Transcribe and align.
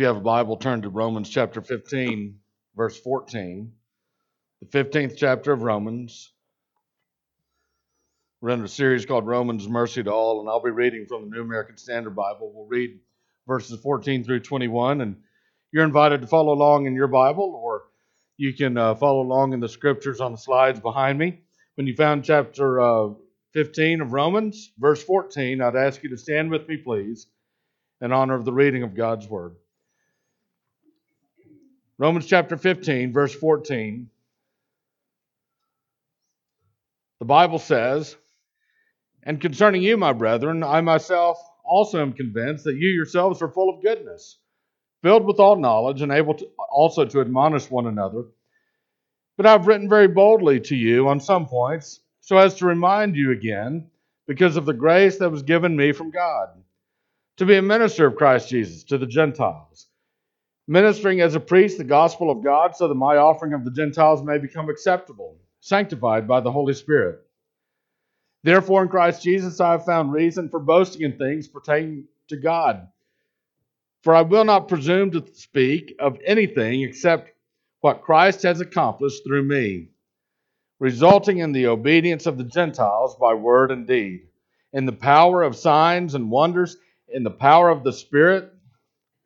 You 0.00 0.06
have 0.06 0.16
a 0.16 0.20
Bible, 0.20 0.56
turn 0.56 0.80
to 0.80 0.88
Romans 0.88 1.28
chapter 1.28 1.60
15, 1.60 2.38
verse 2.74 2.98
14. 2.98 3.70
The 4.62 4.66
15th 4.66 5.14
chapter 5.18 5.52
of 5.52 5.60
Romans. 5.60 6.32
We're 8.40 8.48
in 8.48 8.64
a 8.64 8.68
series 8.68 9.04
called 9.04 9.26
Romans 9.26 9.68
Mercy 9.68 10.02
to 10.02 10.10
All, 10.10 10.40
and 10.40 10.48
I'll 10.48 10.62
be 10.62 10.70
reading 10.70 11.04
from 11.06 11.28
the 11.28 11.36
New 11.36 11.42
American 11.42 11.76
Standard 11.76 12.16
Bible. 12.16 12.50
We'll 12.54 12.64
read 12.64 12.98
verses 13.46 13.78
14 13.78 14.24
through 14.24 14.40
21, 14.40 15.02
and 15.02 15.16
you're 15.70 15.84
invited 15.84 16.22
to 16.22 16.26
follow 16.26 16.54
along 16.54 16.86
in 16.86 16.94
your 16.94 17.08
Bible, 17.08 17.60
or 17.62 17.82
you 18.38 18.54
can 18.54 18.78
uh, 18.78 18.94
follow 18.94 19.20
along 19.20 19.52
in 19.52 19.60
the 19.60 19.68
scriptures 19.68 20.22
on 20.22 20.32
the 20.32 20.38
slides 20.38 20.80
behind 20.80 21.18
me. 21.18 21.42
When 21.74 21.86
you 21.86 21.94
found 21.94 22.24
chapter 22.24 22.80
uh, 22.80 23.08
15 23.52 24.00
of 24.00 24.14
Romans, 24.14 24.72
verse 24.78 25.04
14, 25.04 25.60
I'd 25.60 25.76
ask 25.76 26.02
you 26.02 26.08
to 26.08 26.16
stand 26.16 26.50
with 26.50 26.66
me, 26.66 26.78
please, 26.78 27.26
in 28.00 28.12
honor 28.12 28.36
of 28.36 28.46
the 28.46 28.52
reading 28.54 28.82
of 28.82 28.94
God's 28.94 29.28
Word. 29.28 29.56
Romans 32.00 32.24
chapter 32.24 32.56
15, 32.56 33.12
verse 33.12 33.34
14. 33.34 34.08
The 37.18 37.24
Bible 37.26 37.58
says, 37.58 38.16
And 39.22 39.38
concerning 39.38 39.82
you, 39.82 39.98
my 39.98 40.14
brethren, 40.14 40.64
I 40.64 40.80
myself 40.80 41.38
also 41.62 42.00
am 42.00 42.14
convinced 42.14 42.64
that 42.64 42.76
you 42.76 42.88
yourselves 42.88 43.42
are 43.42 43.50
full 43.50 43.68
of 43.68 43.82
goodness, 43.82 44.38
filled 45.02 45.26
with 45.26 45.40
all 45.40 45.56
knowledge, 45.56 46.00
and 46.00 46.10
able 46.10 46.32
to, 46.32 46.46
also 46.72 47.04
to 47.04 47.20
admonish 47.20 47.70
one 47.70 47.86
another. 47.86 48.24
But 49.36 49.44
I've 49.44 49.66
written 49.66 49.90
very 49.90 50.08
boldly 50.08 50.58
to 50.60 50.74
you 50.74 51.06
on 51.06 51.20
some 51.20 51.46
points, 51.48 52.00
so 52.22 52.38
as 52.38 52.54
to 52.54 52.66
remind 52.66 53.14
you 53.14 53.30
again, 53.32 53.90
because 54.26 54.56
of 54.56 54.64
the 54.64 54.72
grace 54.72 55.18
that 55.18 55.30
was 55.30 55.42
given 55.42 55.76
me 55.76 55.92
from 55.92 56.10
God, 56.10 56.48
to 57.36 57.44
be 57.44 57.56
a 57.56 57.62
minister 57.62 58.06
of 58.06 58.16
Christ 58.16 58.48
Jesus 58.48 58.84
to 58.84 58.96
the 58.96 59.06
Gentiles 59.06 59.89
ministering 60.70 61.20
as 61.20 61.34
a 61.34 61.40
priest 61.40 61.78
the 61.78 61.84
gospel 61.84 62.30
of 62.30 62.44
God, 62.44 62.76
so 62.76 62.86
that 62.86 62.94
my 62.94 63.16
offering 63.16 63.54
of 63.54 63.64
the 63.64 63.72
Gentiles 63.72 64.22
may 64.22 64.38
become 64.38 64.70
acceptable, 64.70 65.36
sanctified 65.58 66.28
by 66.28 66.38
the 66.38 66.52
Holy 66.52 66.74
Spirit. 66.74 67.18
Therefore, 68.44 68.82
in 68.82 68.88
Christ 68.88 69.20
Jesus, 69.20 69.58
I 69.58 69.72
have 69.72 69.84
found 69.84 70.12
reason 70.12 70.48
for 70.48 70.60
boasting 70.60 71.02
in 71.02 71.18
things 71.18 71.48
pertaining 71.48 72.04
to 72.28 72.36
God. 72.36 72.86
For 74.04 74.14
I 74.14 74.22
will 74.22 74.44
not 74.44 74.68
presume 74.68 75.10
to 75.10 75.26
speak 75.34 75.96
of 75.98 76.18
anything 76.24 76.82
except 76.82 77.32
what 77.80 78.02
Christ 78.02 78.44
has 78.44 78.60
accomplished 78.60 79.24
through 79.26 79.42
me, 79.42 79.88
resulting 80.78 81.38
in 81.38 81.50
the 81.50 81.66
obedience 81.66 82.26
of 82.26 82.38
the 82.38 82.44
Gentiles 82.44 83.16
by 83.16 83.34
word 83.34 83.72
and 83.72 83.88
deed, 83.88 84.28
in 84.72 84.86
the 84.86 84.92
power 84.92 85.42
of 85.42 85.56
signs 85.56 86.14
and 86.14 86.30
wonders, 86.30 86.76
in 87.08 87.24
the 87.24 87.30
power 87.30 87.70
of 87.70 87.82
the 87.82 87.92
Spirit 87.92 88.52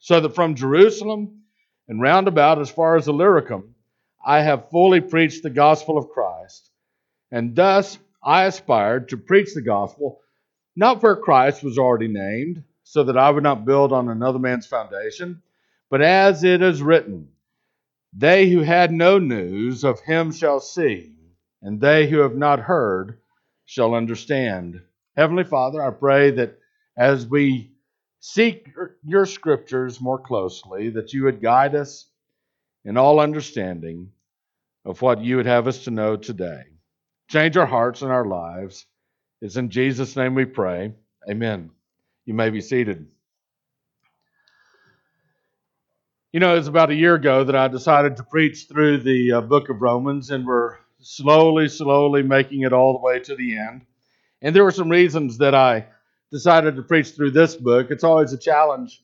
so 0.05 0.21
that 0.21 0.35
from 0.35 0.55
Jerusalem 0.55 1.44
and 1.89 2.01
round 2.01 2.29
about 2.29 2.61
as 2.61 2.71
far 2.71 2.97
as 2.97 3.09
Illyricum, 3.09 3.75
I 4.25 4.41
have 4.41 4.71
fully 4.71 5.01
preached 5.01 5.43
the 5.43 5.51
gospel 5.51 5.99
of 5.99 6.09
Christ. 6.09 6.71
And 7.31 7.55
thus 7.55 7.99
I 8.23 8.45
aspired 8.45 9.11
to 9.11 9.17
preach 9.17 9.55
the 9.55 9.63
gospel, 9.63 10.21
not 10.77 11.03
where 11.03 11.17
Christ 11.17 11.63
was 11.63 11.79
already 11.79 12.09
named, 12.09 12.65
so 12.85 13.05
that 13.05 13.19
I 13.19 13.31
would 13.31 13.43
not 13.43 13.65
build 13.65 13.93
on 13.93 14.09
another 14.09 14.39
man's 14.39 14.67
foundation, 14.67 15.43
but 15.91 16.01
as 16.01 16.45
it 16.45 16.63
is 16.63 16.83
written, 16.83 17.29
They 18.13 18.49
who 18.51 18.61
had 18.61 18.93
no 18.93 19.19
news 19.19 19.85
of 19.85 20.01
him 20.01 20.33
shall 20.33 20.61
see, 20.61 21.17
and 21.63 21.81
they 21.81 22.09
who 22.09 22.19
have 22.19 22.37
not 22.37 22.61
heard 22.61 23.19
shall 23.65 23.95
understand. 23.95 24.81
Heavenly 25.17 25.45
Father, 25.45 25.83
I 25.83 25.91
pray 25.91 26.31
that 26.33 26.59
as 26.97 27.27
we 27.27 27.74
seek 28.27 28.71
your 29.05 29.27
scriptures 29.27 30.01
more 30.01 30.19
closely, 30.19 30.89
that 30.89 31.13
you 31.13 31.25
would 31.25 31.43
guide 31.43 31.75
us 31.75 32.07
in 32.83 32.97
all 32.97 33.21
understanding 33.21 34.13
of 34.87 35.03
what 35.03 35.23
you 35.23 35.37
would 35.37 35.45
have 35.45 35.69
us 35.69 35.85
to 35.85 35.91
know 35.91 36.17
today. 36.17 36.63
Change 37.29 37.59
our 37.59 37.67
hearts 37.67 38.01
and 38.01 38.11
our 38.11 38.25
lives. 38.25 38.87
It's 39.43 39.57
in 39.57 39.69
Jesus' 39.69 40.17
name 40.17 40.35
we 40.35 40.47
pray. 40.47 40.95
Amen. 41.29 41.71
You 42.25 42.33
may 42.33 42.49
be 42.49 42.63
seated. 42.63 43.07
You 46.33 46.41
know, 46.41 46.55
it 46.55 46.59
was 46.59 46.69
about 46.69 46.91
a 46.91 46.95
year 46.95 47.17
ago 47.17 47.45
that 47.45 47.55
I 47.55 47.69
decided 47.69 48.17
to 48.17 48.23
preach 48.23 48.69
through 48.69 49.01
the 49.03 49.33
uh, 49.33 49.41
book 49.43 49.69
of 49.69 49.83
Romans, 49.83 50.31
and 50.31 50.47
we're 50.47 50.79
slowly, 50.99 51.69
slowly 51.69 52.23
making 52.23 52.63
it 52.63 52.73
all 52.73 52.95
the 52.95 53.05
way 53.05 53.21
to 53.21 53.37
the 53.37 53.59
end. 53.59 53.83
And 54.41 54.57
there 54.57 54.65
were 54.65 54.71
some 54.71 54.89
reasons 54.89 55.37
that 55.39 55.55
I 55.55 55.89
decided 56.35 56.75
to 56.75 56.83
preach 56.83 57.13
through 57.13 57.31
this 57.31 57.55
book. 57.55 57.93
It's 57.93 58.03
always 58.03 58.33
a 58.33 58.37
challenge 58.37 59.01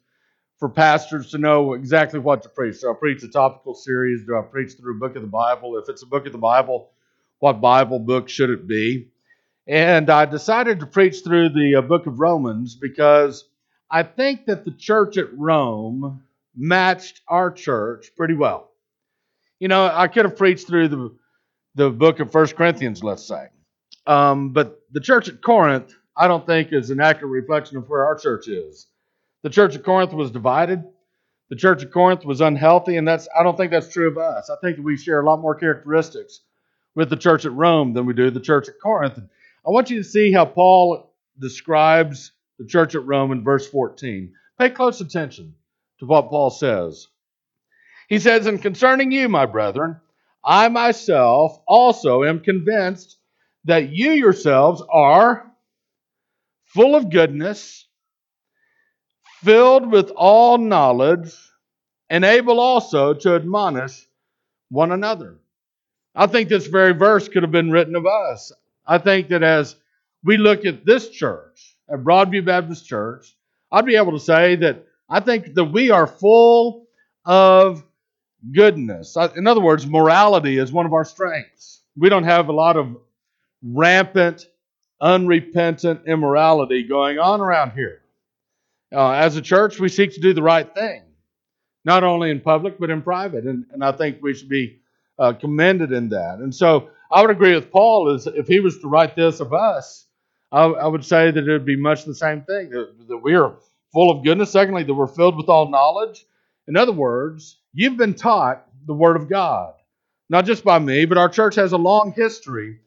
for 0.59 0.69
pastors 0.69 1.31
to 1.31 1.39
know 1.39 1.75
exactly 1.75 2.19
what 2.19 2.43
to 2.43 2.49
preach. 2.49 2.81
Do 2.81 2.91
I 2.91 2.95
preach 2.99 3.23
a 3.23 3.29
topical 3.29 3.73
series? 3.73 4.27
Do 4.27 4.37
I 4.37 4.43
preach 4.43 4.73
through 4.73 4.97
a 4.97 4.99
book 4.99 5.15
of 5.15 5.23
the 5.23 5.29
Bible? 5.29 5.79
If 5.79 5.89
it's 5.89 6.03
a 6.03 6.07
book 6.07 6.27
of 6.27 6.33
the 6.33 6.39
Bible, 6.39 6.91
what 7.39 7.61
Bible 7.61 8.01
book 8.01 8.29
should 8.29 8.51
it 8.51 8.67
be? 8.67 9.11
And 9.69 10.11
I 10.11 10.25
decided 10.25 10.81
to 10.81 10.87
preach 10.87 11.23
through 11.23 11.51
the 11.51 11.77
uh, 11.77 11.83
book 11.83 12.09
of 12.09 12.19
Romans 12.19 12.75
because 12.75 13.45
I 13.89 14.03
think 14.03 14.47
that 14.47 14.65
the 14.65 14.73
church 14.73 15.17
at 15.17 15.33
Rome 15.33 16.25
matched 16.57 17.21
our 17.29 17.53
church 17.53 18.11
pretty 18.17 18.35
well. 18.35 18.73
You 19.61 19.69
know, 19.69 19.87
I 19.87 20.09
could 20.09 20.25
have 20.25 20.37
preached 20.37 20.67
through 20.67 20.89
the, 20.89 21.17
the 21.77 21.91
book 21.91 22.19
of 22.19 22.33
First 22.33 22.57
Corinthians, 22.57 23.05
let's 23.05 23.25
say. 23.25 23.47
Um, 24.05 24.53
but 24.53 24.81
the 24.91 25.01
church 25.01 25.29
at 25.29 25.41
Corinth 25.41 25.95
I 26.21 26.29
don't 26.29 26.45
think 26.45 26.69
is 26.71 26.91
an 26.91 27.01
accurate 27.01 27.31
reflection 27.31 27.79
of 27.79 27.89
where 27.89 28.05
our 28.05 28.15
church 28.15 28.47
is. 28.47 28.87
The 29.43 29.49
church 29.49 29.75
of 29.75 29.83
Corinth 29.83 30.13
was 30.13 30.31
divided. 30.31 30.85
The 31.49 31.57
church 31.57 31.83
of 31.83 31.91
Corinth 31.93 32.27
was 32.27 32.43
unhealthy, 32.43 32.99
and 32.99 33.09
that's 33.09 33.27
I 33.35 33.43
don't 33.43 33.57
think 33.57 33.71
that's 33.71 33.91
true 33.91 34.09
of 34.09 34.19
us. 34.19 34.51
I 34.51 34.57
think 34.61 34.77
that 34.77 34.83
we 34.83 34.99
share 34.99 35.21
a 35.21 35.25
lot 35.25 35.41
more 35.41 35.55
characteristics 35.55 36.41
with 36.95 37.09
the 37.09 37.17
church 37.17 37.47
at 37.47 37.53
Rome 37.53 37.95
than 37.95 38.05
we 38.05 38.13
do 38.13 38.31
the 38.31 38.39
church 38.39 38.69
at 38.69 38.79
Corinth. 38.83 39.19
I 39.19 39.71
want 39.71 39.89
you 39.89 39.97
to 39.97 40.05
see 40.09 40.31
how 40.31 40.45
Paul 40.45 41.11
describes 41.39 42.33
the 42.59 42.67
church 42.67 42.95
at 42.95 43.07
Rome 43.07 43.33
in 43.33 43.43
verse 43.43 43.67
14. 43.69 44.35
Pay 44.59 44.71
close 44.71 45.01
attention 45.01 45.55
to 46.01 46.05
what 46.05 46.29
Paul 46.29 46.51
says. 46.51 47.09
He 48.11 48.19
says, 48.19 48.45
And 48.45 48.61
concerning 48.61 49.11
you, 49.11 49.31
my 49.31 49.47
brethren, 49.47 49.97
I 50.45 50.69
myself 50.69 51.59
also 51.67 52.25
am 52.25 52.41
convinced 52.41 53.17
that 53.65 53.89
you 53.89 54.11
yourselves 54.11 54.83
are 54.93 55.50
full 56.75 56.95
of 56.95 57.11
goodness, 57.11 57.87
filled 59.43 59.91
with 59.91 60.11
all 60.17 60.59
knowledge, 60.59 61.35
and 62.09 62.25
able 62.25 62.61
also 62.61 63.15
to 63.15 63.35
admonish 63.35 64.07
one 64.71 64.93
another. 64.93 65.39
I 66.15 66.27
think 66.27 66.49
this 66.49 66.67
very 66.67 66.93
verse 66.93 67.29
could 67.29 67.43
have 67.43 67.53
been 67.53 67.71
written 67.71 67.95
of 67.95 68.07
us. 68.07 68.53
I 68.87 68.99
think 68.99 69.29
that 69.29 69.43
as 69.43 69.77
we 70.25 70.37
look 70.37 70.65
at 70.65 70.85
this 70.85 71.09
church, 71.09 71.77
at 71.89 72.01
Broadview 72.01 72.45
Baptist 72.45 72.87
Church, 72.87 73.37
I'd 73.73 73.87
be 73.87 73.97
able 73.97 74.13
to 74.13 74.21
say 74.21 74.57
that 74.57 74.85
I 75.09 75.21
think 75.21 75.55
that 75.55 75.65
we 75.65 75.91
are 75.91 76.07
full 76.07 76.87
of 77.25 77.85
goodness. 78.53 79.17
In 79.37 79.47
other 79.47 79.61
words, 79.61 79.87
morality 79.87 80.59
is 80.59 80.73
one 80.73 80.87
of 80.87 80.93
our 80.93 81.05
strengths. 81.05 81.83
We 81.97 82.09
don't 82.09 82.25
have 82.25 82.49
a 82.49 82.53
lot 82.53 82.77
of 82.77 82.97
rampant 83.63 84.47
unrepentant 85.01 86.07
immorality 86.07 86.83
going 86.83 87.19
on 87.19 87.41
around 87.41 87.73
here. 87.73 88.01
Uh, 88.93 89.13
as 89.13 89.37
a 89.37 89.43
church, 89.43 89.79
we 89.79 89.89
seek 89.89 90.15
to 90.15 90.21
do 90.21 90.35
the 90.35 90.43
right 90.43 90.75
thing, 90.75 91.03
not 91.85 92.03
only 92.05 92.31
in 92.31 92.41
public, 92.41 92.79
but 92.79 92.91
in 92.91 93.03
private. 93.03 93.45
And, 93.45 93.67
and 93.73 93.85
I 93.85 93.93
think 93.93 94.19
we 94.21 94.35
should 94.35 94.49
be 94.49 94.81
uh, 95.19 95.33
commended 95.35 95.93
in 95.93 96.09
that. 96.09 96.39
And 96.39 96.55
so 96.55 96.91
I 97.11 97.21
would 97.21 97.31
agree 97.31 97.55
with 97.55 97.71
Paul 97.71 98.15
is 98.15 98.27
if 98.27 98.49
he 98.49 98.61
was 98.61 98.79
to 98.81 98.89
write 98.89 99.15
this 99.15 99.41
of 99.41 99.53
us, 99.53 100.07
I, 100.53 100.65
I 100.65 100.87
would 100.87 101.05
say 101.05 101.31
that 101.31 101.49
it 101.49 101.53
would 101.53 101.67
be 101.67 101.77
much 101.77 102.05
the 102.05 102.15
same 102.15 102.43
thing 102.43 102.71
that, 102.71 103.09
that 103.09 103.19
we 103.19 103.35
are 103.35 103.55
full 103.93 104.11
of 104.11 104.25
goodness. 104.25 104.51
Secondly, 104.51 104.83
that 104.83 104.95
we're 104.95 105.07
filled 105.07 105.37
with 105.37 105.49
all 105.49 105.69
knowledge. 105.69 106.25
In 106.67 106.77
other 106.77 106.93
words, 106.93 107.59
you've 107.73 107.97
been 107.97 108.15
taught 108.15 108.67
the 108.87 108.95
Word 108.95 109.17
of 109.17 109.29
God, 109.29 109.75
not 110.29 110.47
just 110.47 110.65
by 110.65 110.79
me, 110.79 111.05
but 111.05 111.19
our 111.19 111.29
church 111.29 111.55
has 111.57 111.73
a 111.73 111.79
long 111.79 112.13
history 112.13 112.81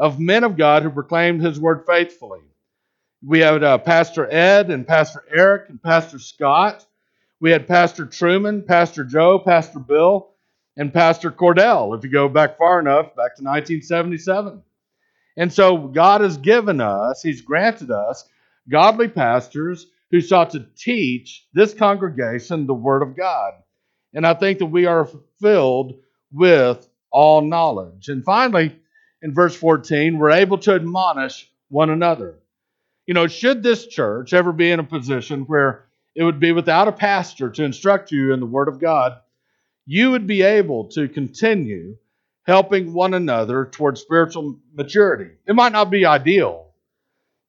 of 0.00 0.18
men 0.18 0.44
of 0.44 0.56
God 0.56 0.82
who 0.82 0.88
proclaimed 0.90 1.42
his 1.42 1.60
word 1.60 1.84
faithfully. 1.86 2.40
We 3.22 3.40
had 3.40 3.62
uh, 3.62 3.76
Pastor 3.76 4.26
Ed 4.32 4.70
and 4.70 4.88
Pastor 4.88 5.22
Eric 5.30 5.68
and 5.68 5.80
Pastor 5.80 6.18
Scott. 6.18 6.86
We 7.38 7.50
had 7.50 7.68
Pastor 7.68 8.06
Truman, 8.06 8.62
Pastor 8.62 9.04
Joe, 9.04 9.38
Pastor 9.38 9.78
Bill, 9.78 10.30
and 10.78 10.92
Pastor 10.92 11.30
Cordell, 11.30 11.96
if 11.96 12.02
you 12.02 12.10
go 12.10 12.30
back 12.30 12.56
far 12.56 12.80
enough, 12.80 13.08
back 13.08 13.36
to 13.36 13.44
1977. 13.44 14.62
And 15.36 15.52
so 15.52 15.76
God 15.76 16.22
has 16.22 16.38
given 16.38 16.80
us, 16.80 17.22
He's 17.22 17.42
granted 17.42 17.90
us, 17.90 18.24
godly 18.70 19.08
pastors 19.08 19.86
who 20.10 20.22
sought 20.22 20.50
to 20.50 20.66
teach 20.78 21.46
this 21.52 21.74
congregation 21.74 22.66
the 22.66 22.72
Word 22.72 23.02
of 23.02 23.16
God. 23.16 23.52
And 24.14 24.26
I 24.26 24.32
think 24.32 24.60
that 24.60 24.66
we 24.66 24.86
are 24.86 25.08
filled 25.42 26.00
with 26.32 26.88
all 27.12 27.42
knowledge. 27.42 28.08
And 28.08 28.24
finally, 28.24 28.80
in 29.22 29.34
verse 29.34 29.54
14, 29.56 30.18
we're 30.18 30.30
able 30.30 30.58
to 30.58 30.74
admonish 30.74 31.50
one 31.68 31.90
another. 31.90 32.38
You 33.06 33.14
know, 33.14 33.26
should 33.26 33.62
this 33.62 33.86
church 33.86 34.32
ever 34.32 34.52
be 34.52 34.70
in 34.70 34.80
a 34.80 34.84
position 34.84 35.42
where 35.42 35.86
it 36.14 36.24
would 36.24 36.40
be 36.40 36.52
without 36.52 36.88
a 36.88 36.92
pastor 36.92 37.50
to 37.50 37.64
instruct 37.64 38.12
you 38.12 38.32
in 38.32 38.40
the 38.40 38.46
Word 38.46 38.68
of 38.68 38.80
God, 38.80 39.18
you 39.86 40.10
would 40.10 40.26
be 40.26 40.42
able 40.42 40.86
to 40.88 41.08
continue 41.08 41.96
helping 42.44 42.92
one 42.92 43.14
another 43.14 43.66
towards 43.66 44.00
spiritual 44.00 44.58
maturity. 44.74 45.30
It 45.46 45.54
might 45.54 45.72
not 45.72 45.90
be 45.90 46.06
ideal 46.06 46.68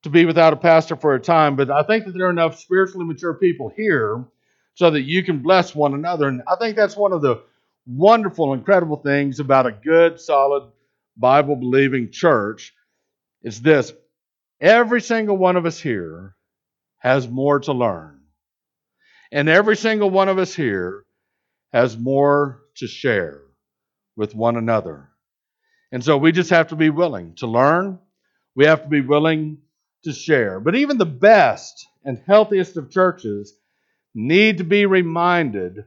to 0.03 0.09
be 0.09 0.25
without 0.25 0.53
a 0.53 0.57
pastor 0.57 0.95
for 0.95 1.15
a 1.15 1.19
time, 1.19 1.55
but 1.55 1.69
I 1.69 1.83
think 1.83 2.05
that 2.05 2.13
there 2.13 2.27
are 2.27 2.31
enough 2.31 2.59
spiritually 2.59 3.05
mature 3.05 3.33
people 3.33 3.71
here 3.75 4.25
so 4.73 4.89
that 4.89 5.01
you 5.01 5.23
can 5.23 5.39
bless 5.39 5.75
one 5.75 5.93
another. 5.93 6.27
And 6.27 6.41
I 6.47 6.55
think 6.55 6.75
that's 6.75 6.97
one 6.97 7.13
of 7.13 7.21
the 7.21 7.41
wonderful, 7.85 8.53
incredible 8.53 8.97
things 8.97 9.39
about 9.39 9.65
a 9.65 9.71
good, 9.71 10.19
solid, 10.19 10.71
Bible 11.21 11.55
believing 11.55 12.11
church 12.11 12.73
is 13.43 13.61
this 13.61 13.93
every 14.59 15.01
single 15.01 15.37
one 15.37 15.55
of 15.55 15.65
us 15.65 15.79
here 15.79 16.35
has 16.97 17.27
more 17.27 17.59
to 17.61 17.73
learn. 17.73 18.19
And 19.31 19.47
every 19.47 19.77
single 19.77 20.09
one 20.09 20.27
of 20.27 20.37
us 20.37 20.53
here 20.53 21.05
has 21.71 21.97
more 21.97 22.61
to 22.77 22.87
share 22.87 23.41
with 24.17 24.35
one 24.35 24.57
another. 24.57 25.09
And 25.91 26.03
so 26.03 26.17
we 26.17 26.31
just 26.31 26.49
have 26.49 26.67
to 26.69 26.75
be 26.75 26.89
willing 26.89 27.35
to 27.35 27.47
learn. 27.47 27.99
We 28.55 28.65
have 28.65 28.83
to 28.83 28.89
be 28.89 29.01
willing 29.01 29.59
to 30.03 30.13
share. 30.13 30.59
But 30.59 30.75
even 30.75 30.97
the 30.97 31.05
best 31.05 31.87
and 32.03 32.21
healthiest 32.27 32.77
of 32.77 32.89
churches 32.89 33.53
need 34.13 34.57
to 34.57 34.63
be 34.63 34.85
reminded 34.85 35.85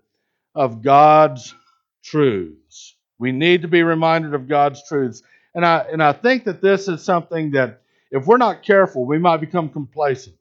of 0.55 0.83
God's 0.83 1.55
truths. 2.03 2.94
We 3.25 3.33
need 3.33 3.63
to 3.63 3.69
be 3.69 3.83
reminded 3.83 4.35
of 4.35 4.49
God's 4.49 4.87
truths. 4.87 5.23
And 5.55 5.65
I, 5.65 5.79
and 5.91 6.03
I 6.03 6.13
think 6.13 6.45
that 6.45 6.61
this 6.61 6.89
is 6.89 7.03
something 7.03 7.53
that, 7.53 7.81
if 8.11 8.27
we're 8.27 8.37
not 8.37 8.63
careful, 8.63 9.07
we 9.07 9.19
might 9.19 9.39
become 9.39 9.71
complacent. 9.71 10.37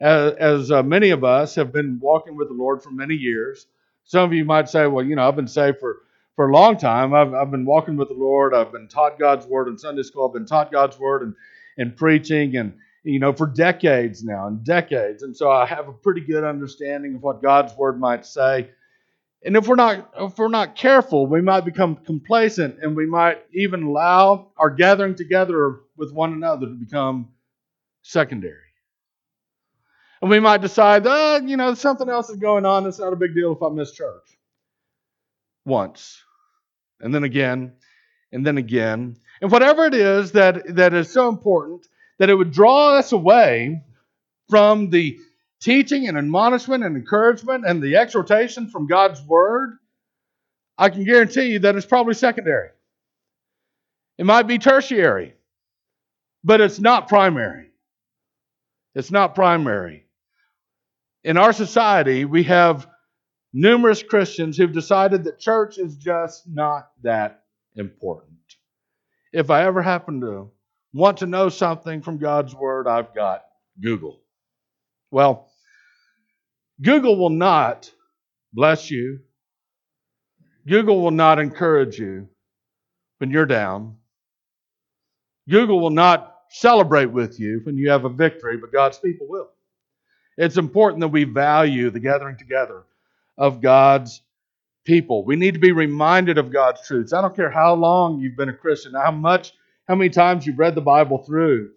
As, 0.00 0.32
as 0.32 0.70
uh, 0.72 0.82
many 0.82 1.10
of 1.10 1.22
us 1.22 1.54
have 1.54 1.72
been 1.72 2.00
walking 2.00 2.36
with 2.36 2.48
the 2.48 2.54
Lord 2.54 2.82
for 2.82 2.90
many 2.90 3.14
years, 3.14 3.68
some 4.02 4.24
of 4.24 4.32
you 4.32 4.44
might 4.44 4.68
say, 4.68 4.88
well, 4.88 5.04
you 5.04 5.14
know, 5.14 5.28
I've 5.28 5.36
been 5.36 5.46
saved 5.46 5.78
for, 5.78 5.98
for 6.34 6.48
a 6.48 6.52
long 6.52 6.76
time. 6.76 7.14
I've, 7.14 7.32
I've 7.32 7.52
been 7.52 7.64
walking 7.64 7.96
with 7.96 8.08
the 8.08 8.14
Lord. 8.14 8.54
I've 8.54 8.72
been 8.72 8.88
taught 8.88 9.20
God's 9.20 9.46
word 9.46 9.68
in 9.68 9.78
Sunday 9.78 10.02
school. 10.02 10.26
I've 10.26 10.34
been 10.34 10.46
taught 10.46 10.72
God's 10.72 10.98
word 10.98 11.22
and, 11.22 11.34
and 11.78 11.96
preaching 11.96 12.56
and, 12.56 12.74
you 13.04 13.20
know, 13.20 13.32
for 13.32 13.46
decades 13.46 14.24
now 14.24 14.48
and 14.48 14.64
decades. 14.64 15.22
And 15.22 15.36
so 15.36 15.48
I 15.48 15.64
have 15.64 15.86
a 15.86 15.92
pretty 15.92 16.22
good 16.22 16.42
understanding 16.42 17.14
of 17.14 17.22
what 17.22 17.40
God's 17.40 17.72
word 17.76 18.00
might 18.00 18.26
say. 18.26 18.70
And 19.46 19.56
if 19.56 19.68
we're 19.68 19.76
not 19.76 20.12
if 20.18 20.36
we're 20.36 20.48
not 20.48 20.74
careful, 20.74 21.28
we 21.28 21.40
might 21.40 21.64
become 21.64 21.94
complacent 21.94 22.80
and 22.82 22.96
we 22.96 23.06
might 23.06 23.38
even 23.54 23.84
allow 23.84 24.48
our 24.58 24.70
gathering 24.70 25.14
together 25.14 25.76
with 25.96 26.12
one 26.12 26.32
another 26.32 26.66
to 26.66 26.72
become 26.74 27.28
secondary. 28.02 28.58
And 30.20 30.30
we 30.30 30.40
might 30.40 30.62
decide, 30.62 31.04
oh, 31.06 31.40
you 31.44 31.56
know, 31.56 31.74
something 31.74 32.08
else 32.08 32.28
is 32.28 32.38
going 32.38 32.66
on. 32.66 32.86
It's 32.86 32.98
not 32.98 33.12
a 33.12 33.16
big 33.16 33.34
deal 33.36 33.52
if 33.52 33.62
I 33.62 33.68
miss 33.68 33.92
church. 33.92 34.36
Once. 35.64 36.20
And 37.00 37.14
then 37.14 37.22
again. 37.22 37.74
And 38.32 38.44
then 38.44 38.58
again. 38.58 39.16
And 39.40 39.52
whatever 39.52 39.84
it 39.84 39.94
is 39.94 40.32
that, 40.32 40.74
that 40.74 40.92
is 40.92 41.12
so 41.12 41.28
important, 41.28 41.86
that 42.18 42.30
it 42.30 42.34
would 42.34 42.50
draw 42.50 42.96
us 42.96 43.12
away 43.12 43.84
from 44.48 44.90
the 44.90 45.18
teaching 45.60 46.08
and 46.08 46.18
admonishment 46.18 46.84
and 46.84 46.96
encouragement 46.96 47.64
and 47.66 47.82
the 47.82 47.96
exhortation 47.96 48.68
from 48.68 48.86
God's 48.86 49.22
Word, 49.22 49.78
I 50.78 50.90
can 50.90 51.04
guarantee 51.04 51.52
you 51.52 51.58
that 51.60 51.76
it's 51.76 51.86
probably 51.86 52.14
secondary. 52.14 52.68
It 54.18 54.26
might 54.26 54.44
be 54.44 54.58
tertiary, 54.58 55.34
but 56.44 56.60
it's 56.60 56.78
not 56.78 57.08
primary. 57.08 57.70
It's 58.94 59.10
not 59.10 59.34
primary. 59.34 60.06
In 61.24 61.36
our 61.36 61.52
society, 61.52 62.24
we 62.24 62.44
have 62.44 62.86
numerous 63.52 64.02
Christians 64.02 64.56
who've 64.56 64.72
decided 64.72 65.24
that 65.24 65.38
church 65.38 65.78
is 65.78 65.96
just 65.96 66.48
not 66.48 66.90
that 67.02 67.44
important. 67.74 68.36
If 69.32 69.50
I 69.50 69.64
ever 69.64 69.82
happen 69.82 70.20
to 70.20 70.50
want 70.92 71.18
to 71.18 71.26
know 71.26 71.48
something 71.48 72.00
from 72.00 72.18
God's 72.18 72.54
Word, 72.54 72.86
I've 72.86 73.14
got 73.14 73.44
Google. 73.80 74.20
Well, 75.10 75.48
Google 76.82 77.16
will 77.16 77.30
not 77.30 77.90
bless 78.52 78.90
you. 78.90 79.20
Google 80.66 81.00
will 81.00 81.12
not 81.12 81.38
encourage 81.38 81.98
you 81.98 82.28
when 83.18 83.30
you're 83.30 83.46
down. 83.46 83.96
Google 85.48 85.80
will 85.80 85.90
not 85.90 86.34
celebrate 86.50 87.06
with 87.06 87.38
you 87.38 87.60
when 87.64 87.76
you 87.76 87.90
have 87.90 88.04
a 88.04 88.08
victory, 88.08 88.56
but 88.56 88.72
God's 88.72 88.98
people 88.98 89.26
will. 89.28 89.48
It's 90.36 90.56
important 90.56 91.00
that 91.00 91.08
we 91.08 91.24
value 91.24 91.90
the 91.90 92.00
gathering 92.00 92.36
together 92.36 92.84
of 93.38 93.62
God's 93.62 94.22
people. 94.84 95.24
We 95.24 95.36
need 95.36 95.54
to 95.54 95.60
be 95.60 95.72
reminded 95.72 96.38
of 96.38 96.52
God's 96.52 96.86
truths. 96.86 97.12
I 97.12 97.22
don't 97.22 97.34
care 97.34 97.50
how 97.50 97.74
long 97.74 98.20
you've 98.20 98.36
been 98.36 98.48
a 98.48 98.54
Christian, 98.54 98.92
how 98.94 99.10
much, 99.10 99.52
how 99.88 99.94
many 99.94 100.10
times 100.10 100.46
you've 100.46 100.58
read 100.58 100.74
the 100.74 100.80
Bible 100.80 101.18
through. 101.18 101.70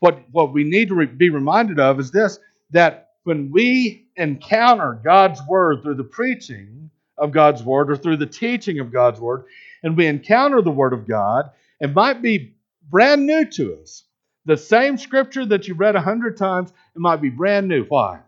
What, 0.00 0.18
what 0.30 0.52
we 0.52 0.64
need 0.64 0.88
to 0.88 0.94
re- 0.94 1.06
be 1.06 1.30
reminded 1.30 1.80
of 1.80 1.98
is 1.98 2.10
this 2.10 2.38
that 2.74 3.10
when 3.22 3.50
we 3.52 4.08
encounter 4.16 5.00
God's 5.02 5.40
word 5.48 5.82
through 5.82 5.94
the 5.94 6.04
preaching 6.04 6.90
of 7.16 7.30
God's 7.30 7.62
word 7.62 7.90
or 7.90 7.96
through 7.96 8.16
the 8.16 8.26
teaching 8.26 8.80
of 8.80 8.92
God's 8.92 9.20
word, 9.20 9.44
and 9.82 9.96
we 9.96 10.06
encounter 10.06 10.60
the 10.60 10.72
word 10.72 10.92
of 10.92 11.06
God, 11.06 11.50
it 11.80 11.94
might 11.94 12.20
be 12.20 12.56
brand 12.90 13.26
new 13.26 13.48
to 13.52 13.78
us. 13.80 14.04
The 14.44 14.56
same 14.56 14.98
scripture 14.98 15.46
that 15.46 15.68
you've 15.68 15.78
read 15.78 15.94
a 15.94 16.00
hundred 16.00 16.36
times, 16.36 16.70
it 16.70 16.98
might 16.98 17.22
be 17.22 17.30
brand 17.30 17.68
new. 17.68 17.84
Why? 17.84 18.20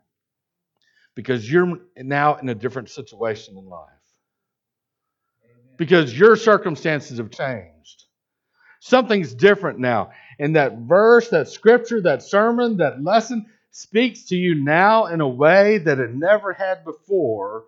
Because 1.17 1.51
you're 1.51 1.79
now 1.97 2.37
in 2.37 2.49
a 2.49 2.55
different 2.55 2.89
situation 2.89 3.59
in 3.59 3.69
life. 3.69 3.89
Because 5.77 6.17
your 6.17 6.37
circumstances 6.37 7.19
have 7.19 7.31
changed. 7.31 8.05
Something's 8.81 9.35
different 9.35 9.81
now. 9.81 10.11
And 10.39 10.55
that 10.55 10.79
verse, 10.79 11.29
that 11.31 11.49
scripture, 11.49 12.01
that 12.03 12.23
sermon, 12.23 12.77
that 12.77 13.03
lesson 13.03 13.47
speaks 13.77 14.25
to 14.25 14.35
you 14.35 14.55
now 14.55 15.05
in 15.05 15.21
a 15.21 15.29
way 15.29 15.77
that 15.77 15.99
it 15.99 16.15
never 16.15 16.55
had 16.55 16.83
before 16.83 17.67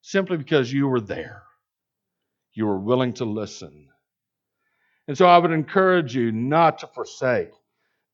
simply 0.00 0.38
because 0.38 0.72
you 0.72 0.88
were 0.88 1.00
there. 1.00 1.42
You 2.54 2.64
were 2.64 2.78
willing 2.78 3.12
to 3.14 3.26
listen. 3.26 3.88
And 5.06 5.18
so 5.18 5.26
I 5.26 5.36
would 5.36 5.50
encourage 5.50 6.16
you 6.16 6.32
not 6.32 6.78
to 6.78 6.86
forsake 6.86 7.50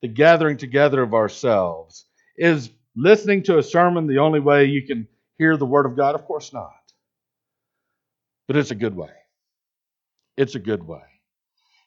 the 0.01 0.09
gathering 0.09 0.57
together 0.57 1.01
of 1.01 1.13
ourselves. 1.13 2.03
Is 2.37 2.71
listening 2.93 3.43
to 3.43 3.57
a 3.57 3.63
sermon 3.63 4.05
the 4.05 4.17
only 4.17 4.41
way 4.41 4.65
you 4.65 4.85
can 4.85 5.07
hear 5.37 5.55
the 5.55 5.65
Word 5.65 5.85
of 5.85 5.95
God? 5.95 6.15
Of 6.15 6.25
course 6.25 6.51
not. 6.51 6.73
But 8.47 8.57
it's 8.57 8.71
a 8.71 8.75
good 8.75 8.97
way. 8.97 9.13
It's 10.35 10.55
a 10.55 10.59
good 10.59 10.85
way. 10.85 11.03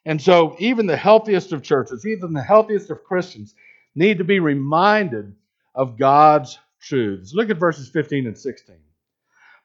And 0.06 0.21
so, 0.21 0.56
even 0.59 0.87
the 0.87 0.97
healthiest 0.97 1.52
of 1.52 1.62
churches, 1.62 2.06
even 2.06 2.32
the 2.32 2.42
healthiest 2.42 2.90
of 2.90 3.04
Christians, 3.04 3.54
need 3.94 4.16
to 4.16 4.25
be 4.25 4.40
reminded 4.40 5.35
of 5.74 5.98
God's 5.98 6.58
truths. 6.80 7.32
Look 7.34 7.50
at 7.50 7.58
verses 7.58 7.88
15 7.88 8.26
and 8.26 8.38
16. 8.38 8.76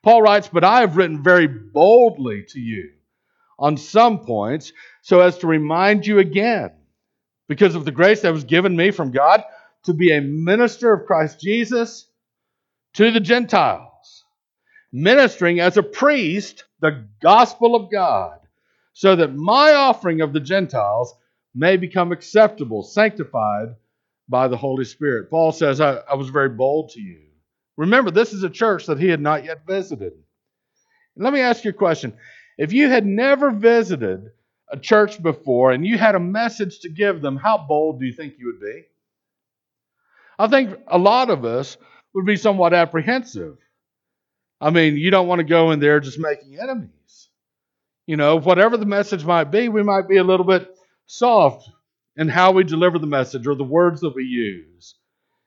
Paul 0.03 0.21
writes, 0.21 0.47
But 0.47 0.63
I 0.63 0.81
have 0.81 0.97
written 0.97 1.23
very 1.23 1.47
boldly 1.47 2.45
to 2.49 2.59
you 2.59 2.91
on 3.59 3.77
some 3.77 4.19
points 4.19 4.71
so 5.01 5.21
as 5.21 5.39
to 5.39 5.47
remind 5.47 6.05
you 6.05 6.19
again, 6.19 6.71
because 7.47 7.75
of 7.75 7.85
the 7.85 7.91
grace 7.91 8.21
that 8.21 8.33
was 8.33 8.43
given 8.43 8.75
me 8.75 8.91
from 8.91 9.11
God 9.11 9.43
to 9.83 9.93
be 9.93 10.11
a 10.11 10.21
minister 10.21 10.93
of 10.93 11.05
Christ 11.05 11.39
Jesus 11.39 12.07
to 12.93 13.11
the 13.11 13.19
Gentiles, 13.19 14.25
ministering 14.91 15.59
as 15.59 15.77
a 15.77 15.83
priest 15.83 16.65
the 16.81 17.07
gospel 17.21 17.75
of 17.75 17.91
God, 17.91 18.39
so 18.93 19.15
that 19.15 19.35
my 19.35 19.73
offering 19.73 20.21
of 20.21 20.33
the 20.33 20.39
Gentiles 20.39 21.13
may 21.55 21.77
become 21.77 22.11
acceptable, 22.11 22.83
sanctified 22.83 23.75
by 24.29 24.47
the 24.47 24.57
Holy 24.57 24.85
Spirit. 24.85 25.29
Paul 25.29 25.51
says, 25.51 25.79
I, 25.79 25.97
I 26.09 26.15
was 26.15 26.29
very 26.29 26.49
bold 26.49 26.91
to 26.91 27.01
you. 27.01 27.21
Remember, 27.77 28.11
this 28.11 28.33
is 28.33 28.43
a 28.43 28.49
church 28.49 28.87
that 28.87 28.99
he 28.99 29.07
had 29.07 29.21
not 29.21 29.45
yet 29.45 29.65
visited. 29.65 30.13
let 31.15 31.33
me 31.33 31.41
ask 31.41 31.63
you 31.63 31.69
a 31.69 31.73
question. 31.73 32.13
If 32.57 32.73
you 32.73 32.89
had 32.89 33.05
never 33.05 33.51
visited 33.51 34.31
a 34.69 34.77
church 34.77 35.21
before 35.21 35.71
and 35.71 35.85
you 35.85 35.97
had 35.97 36.15
a 36.15 36.19
message 36.19 36.79
to 36.79 36.89
give 36.89 37.21
them, 37.21 37.37
how 37.37 37.57
bold 37.57 37.99
do 37.99 38.05
you 38.05 38.13
think 38.13 38.33
you 38.37 38.47
would 38.47 38.59
be? 38.59 38.83
I 40.39 40.47
think 40.47 40.77
a 40.87 40.97
lot 40.97 41.29
of 41.29 41.45
us 41.45 41.77
would 42.13 42.25
be 42.25 42.35
somewhat 42.35 42.73
apprehensive. 42.73 43.57
I 44.59 44.71
mean, 44.71 44.97
you 44.97 45.11
don't 45.11 45.27
want 45.27 45.39
to 45.39 45.45
go 45.45 45.71
in 45.71 45.79
there 45.79 45.99
just 45.99 46.19
making 46.19 46.59
enemies. 46.59 47.29
You 48.07 48.17
know, 48.17 48.37
whatever 48.37 48.77
the 48.77 48.85
message 48.85 49.23
might 49.23 49.51
be, 49.51 49.69
we 49.69 49.83
might 49.83 50.07
be 50.07 50.17
a 50.17 50.23
little 50.23 50.45
bit 50.45 50.75
soft 51.05 51.69
and 52.17 52.29
how 52.29 52.51
we 52.51 52.63
deliver 52.63 52.99
the 52.99 53.07
message 53.07 53.47
or 53.47 53.55
the 53.55 53.63
words 53.63 54.01
that 54.01 54.15
we 54.15 54.23
use, 54.23 54.95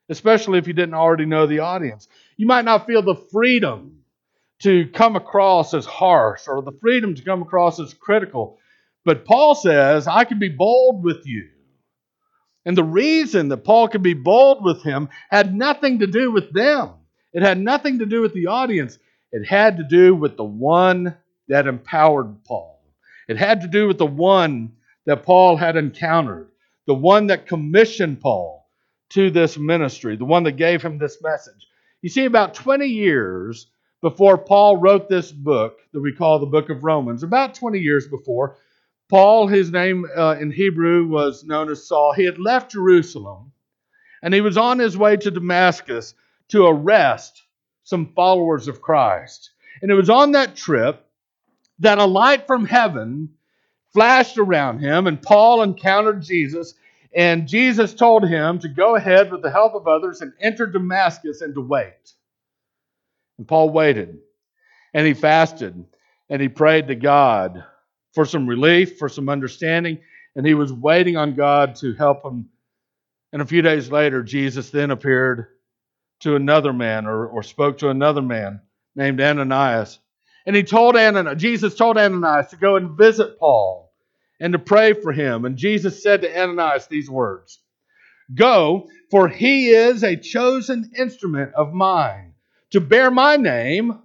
especially 0.09 0.59
if 0.59 0.67
you 0.67 0.73
didn't 0.73 0.95
already 0.95 1.27
know 1.27 1.47
the 1.47 1.59
audience. 1.59 2.09
You 2.37 2.47
might 2.47 2.65
not 2.65 2.87
feel 2.87 3.03
the 3.03 3.21
freedom 3.33 4.05
to 4.63 4.87
come 4.89 5.17
across 5.17 5.75
as 5.75 5.87
harsh 5.87 6.43
or 6.47 6.63
the 6.63 6.79
freedom 6.81 7.15
to 7.15 7.23
come 7.23 7.43
across 7.43 7.81
as 7.81 7.95
critical. 7.95 8.59
But 9.05 9.25
Paul 9.25 9.55
says, 9.55 10.07
I 10.07 10.25
can 10.25 10.39
be 10.39 10.49
bold 10.49 11.03
with 11.03 11.27
you. 11.27 11.49
And 12.65 12.77
the 12.77 12.85
reason 12.85 13.49
that 13.49 13.65
Paul 13.65 13.89
could 13.89 14.03
be 14.03 14.15
bold 14.15 14.63
with 14.63 14.83
him 14.83 15.09
had 15.31 15.55
nothing 15.55 16.01
to 16.01 16.07
do 16.07 16.31
with 16.31 16.53
them. 16.53 16.91
It 17.33 17.43
had 17.43 17.59
nothing 17.59 18.01
to 18.01 18.07
do 18.07 18.21
with 18.21 18.35
the 18.35 18.47
audience, 18.49 18.99
it 19.33 19.47
had 19.47 19.79
to 19.79 19.85
do 19.85 20.15
with 20.15 20.37
the 20.37 20.45
one 20.45 21.17
that 21.49 21.67
empowered 21.67 22.45
Paul. 22.45 22.83
It 23.29 23.37
had 23.37 23.63
to 23.63 23.69
do 23.69 23.87
with 23.87 23.99
the 23.99 24.07
one 24.07 24.73
that 25.07 25.25
Paul 25.25 25.57
had 25.57 25.77
encountered, 25.77 26.51
the 26.91 26.95
one 26.95 27.29
that 27.29 27.47
commissioned 27.47 28.21
Paul 28.21 28.69
to 29.11 29.31
this 29.31 29.57
ministry, 29.57 30.17
the 30.17 30.25
one 30.25 30.43
that 30.43 30.57
gave 30.57 30.83
him 30.83 30.99
this 30.99 31.23
message. 31.23 31.69
You 32.03 32.09
see, 32.09 32.25
about 32.25 32.53
20 32.53 32.85
years 32.85 33.69
before 34.01 34.37
Paul 34.37 34.77
wrote 34.77 35.09
this 35.09 35.31
book 35.31 35.79
that 35.93 36.01
we 36.01 36.13
call 36.13 36.41
the 36.41 36.47
book 36.47 36.69
of 36.69 36.83
Romans, 36.83 37.23
about 37.23 37.55
20 37.55 37.79
years 37.79 38.09
before, 38.09 38.57
Paul, 39.09 39.47
his 39.47 39.71
name 39.71 40.05
uh, 40.17 40.35
in 40.41 40.51
Hebrew 40.51 41.07
was 41.07 41.45
known 41.45 41.71
as 41.71 41.87
Saul, 41.87 42.13
he 42.13 42.25
had 42.25 42.41
left 42.41 42.73
Jerusalem 42.73 43.53
and 44.25 44.35
he 44.35 44.41
was 44.41 44.57
on 44.57 44.81
his 44.81 44.99
way 44.99 45.17
to 45.17 45.31
Damascus 45.31 46.15
to 46.49 46.67
arrest 46.67 47.41
some 47.85 48.13
followers 48.17 48.67
of 48.67 48.83
Christ. 48.83 49.53
And 49.81 49.93
it 49.93 49.95
was 49.95 50.11
on 50.11 50.33
that 50.33 50.57
trip 50.57 51.07
that 51.79 51.99
a 51.99 52.05
light 52.05 52.49
from 52.49 52.65
heaven 52.65 53.29
flashed 53.93 54.39
around 54.39 54.79
him, 54.79 55.07
and 55.07 55.21
Paul 55.21 55.63
encountered 55.63 56.23
Jesus. 56.23 56.75
And 57.15 57.49
Jesus 57.49 57.93
told 57.93 58.29
him 58.29 58.61
to 58.61 58.69
go 58.69 58.95
ahead 58.95 59.33
with 59.33 59.43
the 59.43 59.51
help 59.51 59.75
of 59.75 59.89
others 59.89 60.21
and 60.21 60.33
enter 60.41 60.67
Damascus 60.67 61.41
and 61.41 61.55
to 61.55 61.61
wait. 61.61 62.15
And 63.39 63.49
Paul 63.49 63.71
waited, 63.71 64.19
and 64.95 65.07
he 65.07 65.15
fasted, 65.15 65.85
and 66.29 66.43
he 66.43 66.49
prayed 66.49 66.89
to 66.89 66.95
God 66.95 67.65
for 68.13 68.25
some 68.25 68.47
relief, 68.47 68.99
for 68.99 69.09
some 69.09 69.29
understanding, 69.29 69.99
and 70.37 70.47
he 70.47 70.55
was 70.55 70.73
waiting 70.73 71.17
on 71.17 71.35
God 71.35 71.75
to 71.77 71.95
help 71.95 72.25
him. 72.25 72.49
And 73.33 73.43
a 73.43 73.47
few 73.47 73.63
days 73.63 73.91
later, 73.91 74.23
Jesus 74.23 74.71
then 74.71 74.91
appeared 74.91 75.47
to 76.21 76.37
another 76.37 76.73
man 76.73 77.07
or, 77.07 77.27
or 77.27 77.43
spoke 77.43 77.79
to 77.79 77.89
another 77.89 78.23
man 78.23 78.61
named 78.95 79.21
Ananias. 79.21 79.99
And 80.51 80.57
he 80.57 80.65
told 80.65 80.97
Ananias, 80.97 81.41
Jesus 81.41 81.77
told 81.77 81.97
Ananias 81.97 82.49
to 82.49 82.57
go 82.57 82.75
and 82.75 82.99
visit 82.99 83.39
Paul 83.39 83.93
and 84.41 84.53
to 84.53 84.59
pray 84.59 84.95
for 84.95 85.13
him. 85.13 85.45
And 85.45 85.57
Jesus 85.57 86.03
said 86.03 86.23
to 86.23 86.41
Ananias 86.43 86.89
these 86.89 87.09
words 87.09 87.61
Go, 88.35 88.89
for 89.13 89.29
he 89.29 89.69
is 89.69 90.03
a 90.03 90.17
chosen 90.17 90.91
instrument 90.99 91.55
of 91.55 91.73
mine 91.73 92.35
to 92.71 92.81
bear 92.81 93.13
my 93.13 93.37
name 93.37 94.01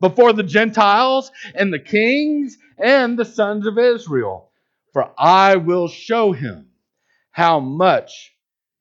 before 0.00 0.32
the 0.32 0.42
Gentiles 0.42 1.30
and 1.54 1.72
the 1.72 1.78
kings 1.78 2.58
and 2.76 3.16
the 3.16 3.24
sons 3.24 3.64
of 3.64 3.78
Israel. 3.78 4.50
For 4.92 5.12
I 5.16 5.54
will 5.54 5.86
show 5.86 6.32
him 6.32 6.70
how 7.30 7.60
much 7.60 8.34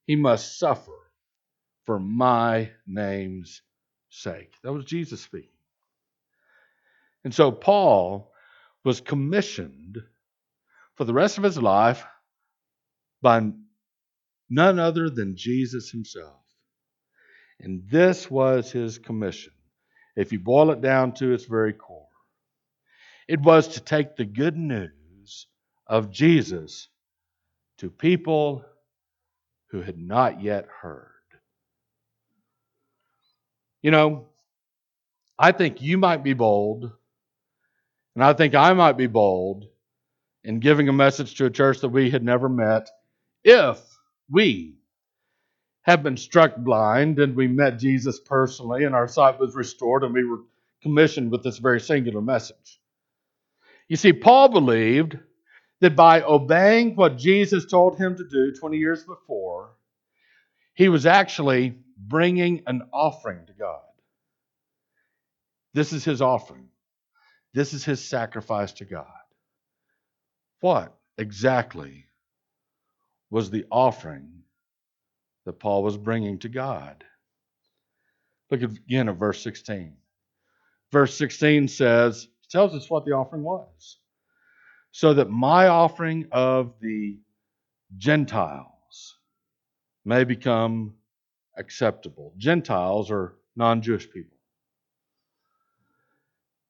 he 0.08 0.16
must 0.16 0.58
suffer 0.58 0.98
for 1.86 2.00
my 2.00 2.72
name's 2.88 3.62
sake. 4.10 4.54
That 4.64 4.74
was 4.74 4.86
Jesus 4.86 5.22
speaking. 5.22 5.53
And 7.24 7.34
so 7.34 7.52
Paul 7.52 8.32
was 8.84 9.02
commissioned 9.02 9.98
for 10.96 11.06
the 11.06 11.14
rest 11.14 11.38
of 11.38 11.44
his 11.44 11.58
life 11.58 12.04
by 13.22 13.52
none 14.50 14.80
other 14.80 15.10
than 15.10 15.38
Jesus 15.38 15.90
himself. 15.90 16.42
And 17.60 17.84
this 17.90 18.30
was 18.30 18.72
his 18.72 18.98
commission. 18.98 19.54
If 20.16 20.32
you 20.32 20.40
boil 20.40 20.72
it 20.72 20.82
down 20.82 21.14
to 21.14 21.34
its 21.34 21.46
very 21.46 21.74
core, 21.74 22.08
it 23.28 23.40
was 23.40 23.70
to 23.70 23.80
take 23.80 24.16
the 24.16 24.26
good 24.26 24.58
news 24.58 25.48
of 25.88 26.12
Jesus 26.12 26.90
to 27.78 27.90
people 27.90 28.64
who 29.72 29.82
had 29.82 29.98
not 29.98 30.42
yet 30.42 30.68
heard. 30.82 31.10
You 33.82 33.92
know, 33.92 34.28
I 35.40 35.52
think 35.52 35.82
you 35.82 35.98
might 35.98 36.24
be 36.24 36.34
bold, 36.34 36.92
and 38.16 38.24
I 38.24 38.34
think 38.34 38.56
I 38.56 38.74
might 38.74 38.98
be 38.98 39.08
bold 39.08 39.66
in 40.44 40.60
giving 40.60 40.90
a 40.90 40.94
message 40.94 41.36
to 41.36 41.46
a 41.46 41.50
church 41.50 41.80
that 41.82 41.90
we 41.90 42.10
had 42.10 42.24
never 42.24 42.50
met 42.50 42.90
if 43.44 43.80
we 44.30 44.76
have 45.84 46.04
been 46.04 46.18
struck 46.18 46.56
blind 46.58 47.20
and 47.20 47.36
we 47.36 47.48
met 47.48 47.80
Jesus 47.80 48.20
personally 48.20 48.84
and 48.84 48.96
our 48.96 49.08
sight 49.08 49.40
was 49.40 49.56
restored 49.56 50.04
and 50.04 50.14
we 50.14 50.26
were 50.26 50.42
commissioned 50.82 51.32
with 51.32 51.44
this 51.44 51.58
very 51.58 51.80
singular 51.80 52.22
message. 52.22 52.80
You 53.88 53.96
see, 53.96 54.14
Paul 54.14 54.50
believed 54.50 55.18
that 55.82 55.96
by 55.96 56.22
obeying 56.22 56.96
what 56.96 57.18
Jesus 57.18 57.66
told 57.66 57.98
him 57.98 58.16
to 58.16 58.24
do 58.24 58.54
20 58.54 58.78
years 58.78 59.04
before, 59.04 59.72
he 60.74 60.88
was 60.88 61.06
actually 61.06 61.76
bringing 61.98 62.64
an 62.68 62.84
offering 62.94 63.46
to 63.48 63.54
God. 63.54 63.82
This 65.74 65.92
is 65.92 66.06
his 66.06 66.22
offering. 66.22 66.70
This 67.54 67.74
is 67.74 67.86
his 67.86 68.04
sacrifice 68.04 68.72
to 68.74 68.86
God. 68.86 69.08
What 70.62 70.96
exactly 71.18 72.06
was 73.30 73.50
the 73.50 73.66
offering 73.70 74.44
that 75.46 75.60
Paul 75.60 75.84
was 75.84 75.98
bringing 75.98 76.40
to 76.40 76.50
God? 76.50 77.04
Look 78.50 78.62
again 78.62 79.10
at 79.10 79.18
verse 79.18 79.42
16. 79.44 79.96
Verse 80.92 81.16
16 81.18 81.68
says, 81.68 82.28
tells 82.50 82.76
us 82.76 82.90
what 82.90 83.04
the 83.04 83.12
offering 83.14 83.44
was. 83.44 83.98
So 84.92 85.16
that 85.16 85.30
my 85.30 85.68
offering 85.68 86.28
of 86.32 86.76
the 86.80 87.20
Gentiles 87.98 89.18
may 90.06 90.24
become 90.24 90.94
acceptable. 91.58 92.34
Gentiles 92.38 93.10
are 93.10 93.34
non 93.56 93.82
Jewish 93.82 94.10
people. 94.10 94.33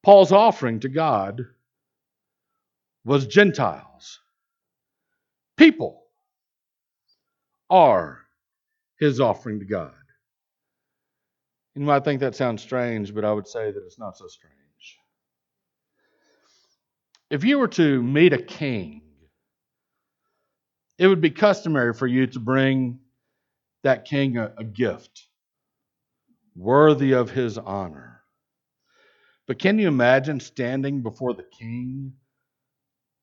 Paul's 0.04 0.32
offering 0.32 0.80
to 0.80 0.88
God 0.90 1.46
was 3.06 3.26
Gentiles. 3.26 4.20
People 5.56 6.02
are 7.70 8.20
his 9.00 9.18
offering 9.18 9.60
to 9.60 9.64
God. 9.64 9.92
You 11.74 11.82
might 11.82 12.04
think 12.04 12.20
that 12.20 12.36
sounds 12.36 12.62
strange, 12.62 13.14
but 13.14 13.24
I 13.24 13.32
would 13.32 13.48
say 13.48 13.72
that 13.72 13.82
it's 13.84 13.98
not 13.98 14.16
so 14.16 14.26
strange. 14.28 14.54
If 17.30 17.42
you 17.42 17.58
were 17.58 17.68
to 17.68 18.02
meet 18.02 18.34
a 18.34 18.42
king, 18.42 19.00
it 20.98 21.08
would 21.08 21.22
be 21.22 21.30
customary 21.30 21.94
for 21.94 22.06
you 22.06 22.26
to 22.26 22.38
bring 22.38 23.00
that 23.82 24.04
king 24.04 24.36
a, 24.36 24.52
a 24.58 24.64
gift 24.64 25.28
worthy 26.54 27.12
of 27.12 27.30
his 27.30 27.58
honor. 27.58 28.23
But 29.46 29.58
can 29.58 29.78
you 29.78 29.88
imagine 29.88 30.40
standing 30.40 31.02
before 31.02 31.34
the 31.34 31.46
king 31.58 32.14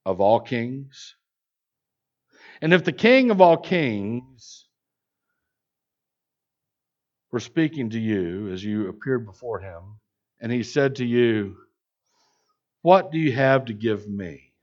of 0.06 0.22
all 0.22 0.40
kings? 0.40 1.16
And 2.62 2.74
if 2.74 2.84
the 2.84 2.92
king 2.92 3.32
of 3.32 3.42
all 3.42 3.58
kings 3.58 4.68
were 7.32 7.40
speaking 7.40 7.92
to 7.92 8.00
you 8.00 8.52
as 8.52 8.64
you 8.64 8.90
appeared 8.90 9.26
before 9.26 9.60
him, 9.60 10.00
and 10.42 10.52
he 10.52 10.64
said 10.64 10.98
to 10.98 11.06
you, 11.06 11.58
What 12.82 13.12
do 13.12 13.20
you 13.20 13.32
have 13.34 13.66
to 13.66 13.74
give 13.74 14.08
me? 14.08 14.54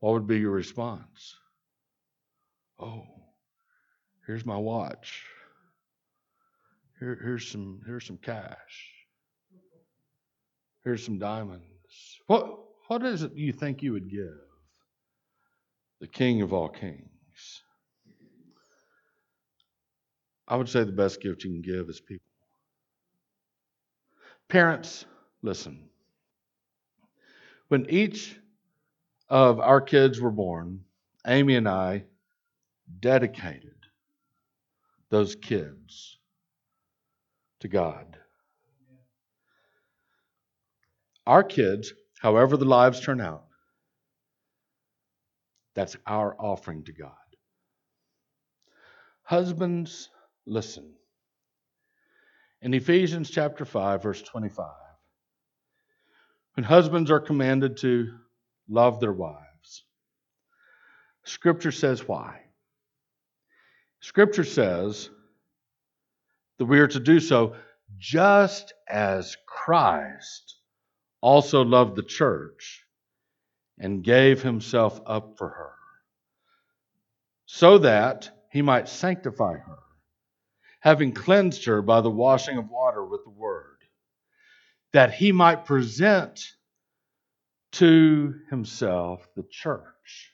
What 0.00 0.12
would 0.14 0.26
be 0.26 0.38
your 0.38 0.52
response? 0.52 1.36
Oh, 2.78 3.16
Here's 4.26 4.44
my 4.44 4.56
watch. 4.56 5.24
Here, 6.98 7.18
here's 7.22 7.48
some 7.48 7.80
here's 7.86 8.06
some 8.06 8.18
cash. 8.18 8.92
Here's 10.86 11.04
some 11.04 11.18
diamonds. 11.18 11.64
What 12.28 12.60
what 12.86 13.02
is 13.04 13.24
it 13.24 13.34
you 13.34 13.52
think 13.52 13.82
you 13.82 13.92
would 13.94 14.08
give 14.08 14.38
the 16.00 16.06
King 16.06 16.42
of 16.42 16.52
all 16.52 16.68
kings? 16.68 17.62
I 20.46 20.54
would 20.54 20.68
say 20.68 20.84
the 20.84 20.92
best 20.92 21.20
gift 21.20 21.42
you 21.42 21.50
can 21.50 21.60
give 21.60 21.88
is 21.88 22.00
people. 22.00 22.30
Parents, 24.46 25.06
listen. 25.42 25.88
When 27.66 27.90
each 27.90 28.38
of 29.28 29.58
our 29.58 29.80
kids 29.80 30.20
were 30.20 30.30
born, 30.30 30.84
Amy 31.26 31.56
and 31.56 31.68
I 31.68 32.04
dedicated 33.00 33.74
those 35.10 35.34
kids 35.34 36.18
to 37.58 37.66
God. 37.66 38.18
Our 41.26 41.42
kids, 41.42 41.92
however 42.20 42.56
the 42.56 42.64
lives 42.64 43.00
turn 43.00 43.20
out, 43.20 43.44
that's 45.74 45.96
our 46.06 46.36
offering 46.38 46.84
to 46.84 46.92
God. 46.92 47.12
Husbands, 49.22 50.08
listen. 50.46 50.94
In 52.62 52.72
Ephesians 52.74 53.28
chapter 53.28 53.64
5, 53.64 54.02
verse 54.02 54.22
25, 54.22 54.66
when 56.54 56.64
husbands 56.64 57.10
are 57.10 57.20
commanded 57.20 57.76
to 57.78 58.08
love 58.68 59.00
their 59.00 59.12
wives, 59.12 59.84
Scripture 61.24 61.72
says 61.72 62.06
why. 62.06 62.40
Scripture 64.00 64.44
says 64.44 65.10
that 66.58 66.66
we 66.66 66.78
are 66.78 66.86
to 66.86 67.00
do 67.00 67.18
so 67.18 67.56
just 67.98 68.72
as 68.88 69.36
Christ 69.46 70.55
also 71.20 71.64
loved 71.64 71.96
the 71.96 72.02
church 72.02 72.84
and 73.78 74.04
gave 74.04 74.42
himself 74.42 75.00
up 75.06 75.36
for 75.36 75.48
her, 75.48 75.72
so 77.46 77.78
that 77.78 78.30
he 78.50 78.62
might 78.62 78.88
sanctify 78.88 79.54
her, 79.54 79.78
having 80.80 81.12
cleansed 81.12 81.64
her 81.66 81.82
by 81.82 82.00
the 82.00 82.10
washing 82.10 82.58
of 82.58 82.68
water 82.70 83.04
with 83.04 83.22
the 83.24 83.30
word, 83.30 83.76
that 84.92 85.12
he 85.12 85.32
might 85.32 85.66
present 85.66 86.40
to 87.72 88.34
himself 88.48 89.28
the 89.36 89.44
church 89.50 90.32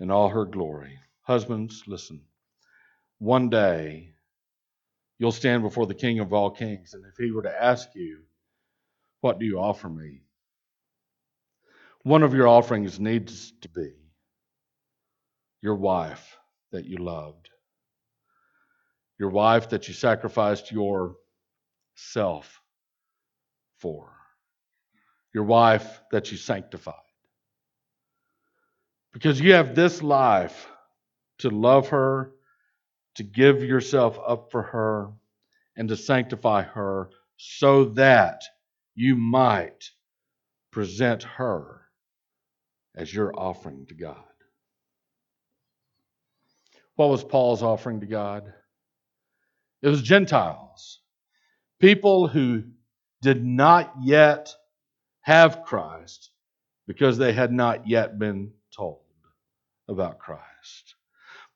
in 0.00 0.10
all 0.10 0.30
her 0.30 0.46
glory. 0.46 0.98
Husbands, 1.22 1.84
listen. 1.86 2.22
One 3.18 3.50
day 3.50 4.14
you'll 5.18 5.32
stand 5.32 5.62
before 5.62 5.86
the 5.86 5.94
King 5.94 6.20
of 6.20 6.32
all 6.32 6.50
kings, 6.50 6.94
and 6.94 7.04
if 7.04 7.16
he 7.18 7.30
were 7.30 7.42
to 7.42 7.62
ask 7.62 7.88
you, 7.94 8.22
What 9.22 9.38
do 9.38 9.46
you 9.46 9.58
offer 9.60 9.88
me? 9.88 10.20
One 12.02 12.24
of 12.24 12.34
your 12.34 12.48
offerings 12.48 12.98
needs 12.98 13.52
to 13.62 13.68
be 13.68 13.92
your 15.62 15.76
wife 15.76 16.36
that 16.72 16.86
you 16.86 16.96
loved, 16.96 17.48
your 19.20 19.30
wife 19.30 19.68
that 19.68 19.86
you 19.86 19.94
sacrificed 19.94 20.72
yourself 20.72 22.60
for, 23.78 24.12
your 25.32 25.44
wife 25.44 26.00
that 26.10 26.32
you 26.32 26.36
sanctified. 26.36 26.96
Because 29.12 29.40
you 29.40 29.52
have 29.52 29.76
this 29.76 30.02
life 30.02 30.66
to 31.38 31.50
love 31.50 31.90
her, 31.90 32.32
to 33.14 33.22
give 33.22 33.62
yourself 33.62 34.18
up 34.26 34.50
for 34.50 34.62
her, 34.62 35.12
and 35.76 35.88
to 35.90 35.96
sanctify 35.96 36.62
her 36.62 37.10
so 37.36 37.84
that 37.84 38.42
you 38.94 39.16
might 39.16 39.90
present 40.70 41.22
her 41.22 41.82
as 42.94 43.12
your 43.12 43.32
offering 43.38 43.86
to 43.86 43.94
God. 43.94 44.16
What 46.96 47.08
was 47.08 47.24
Paul's 47.24 47.62
offering 47.62 48.00
to 48.00 48.06
God? 48.06 48.52
It 49.80 49.88
was 49.88 50.02
Gentiles, 50.02 51.00
people 51.80 52.28
who 52.28 52.64
did 53.22 53.44
not 53.44 53.92
yet 54.02 54.54
have 55.22 55.62
Christ 55.64 56.30
because 56.86 57.16
they 57.18 57.32
had 57.32 57.52
not 57.52 57.88
yet 57.88 58.18
been 58.18 58.52
told 58.76 59.00
about 59.88 60.18
Christ. 60.18 60.94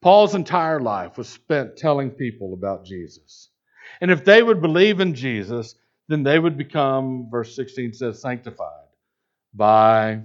Paul's 0.00 0.34
entire 0.34 0.80
life 0.80 1.18
was 1.18 1.28
spent 1.28 1.76
telling 1.76 2.10
people 2.10 2.54
about 2.54 2.84
Jesus. 2.84 3.50
And 4.00 4.10
if 4.10 4.24
they 4.24 4.42
would 4.42 4.60
believe 4.60 5.00
in 5.00 5.14
Jesus, 5.14 5.74
then 6.08 6.22
they 6.22 6.38
would 6.38 6.56
become, 6.56 7.28
verse 7.30 7.54
16 7.56 7.94
says, 7.94 8.20
sanctified 8.20 8.88
by 9.54 10.20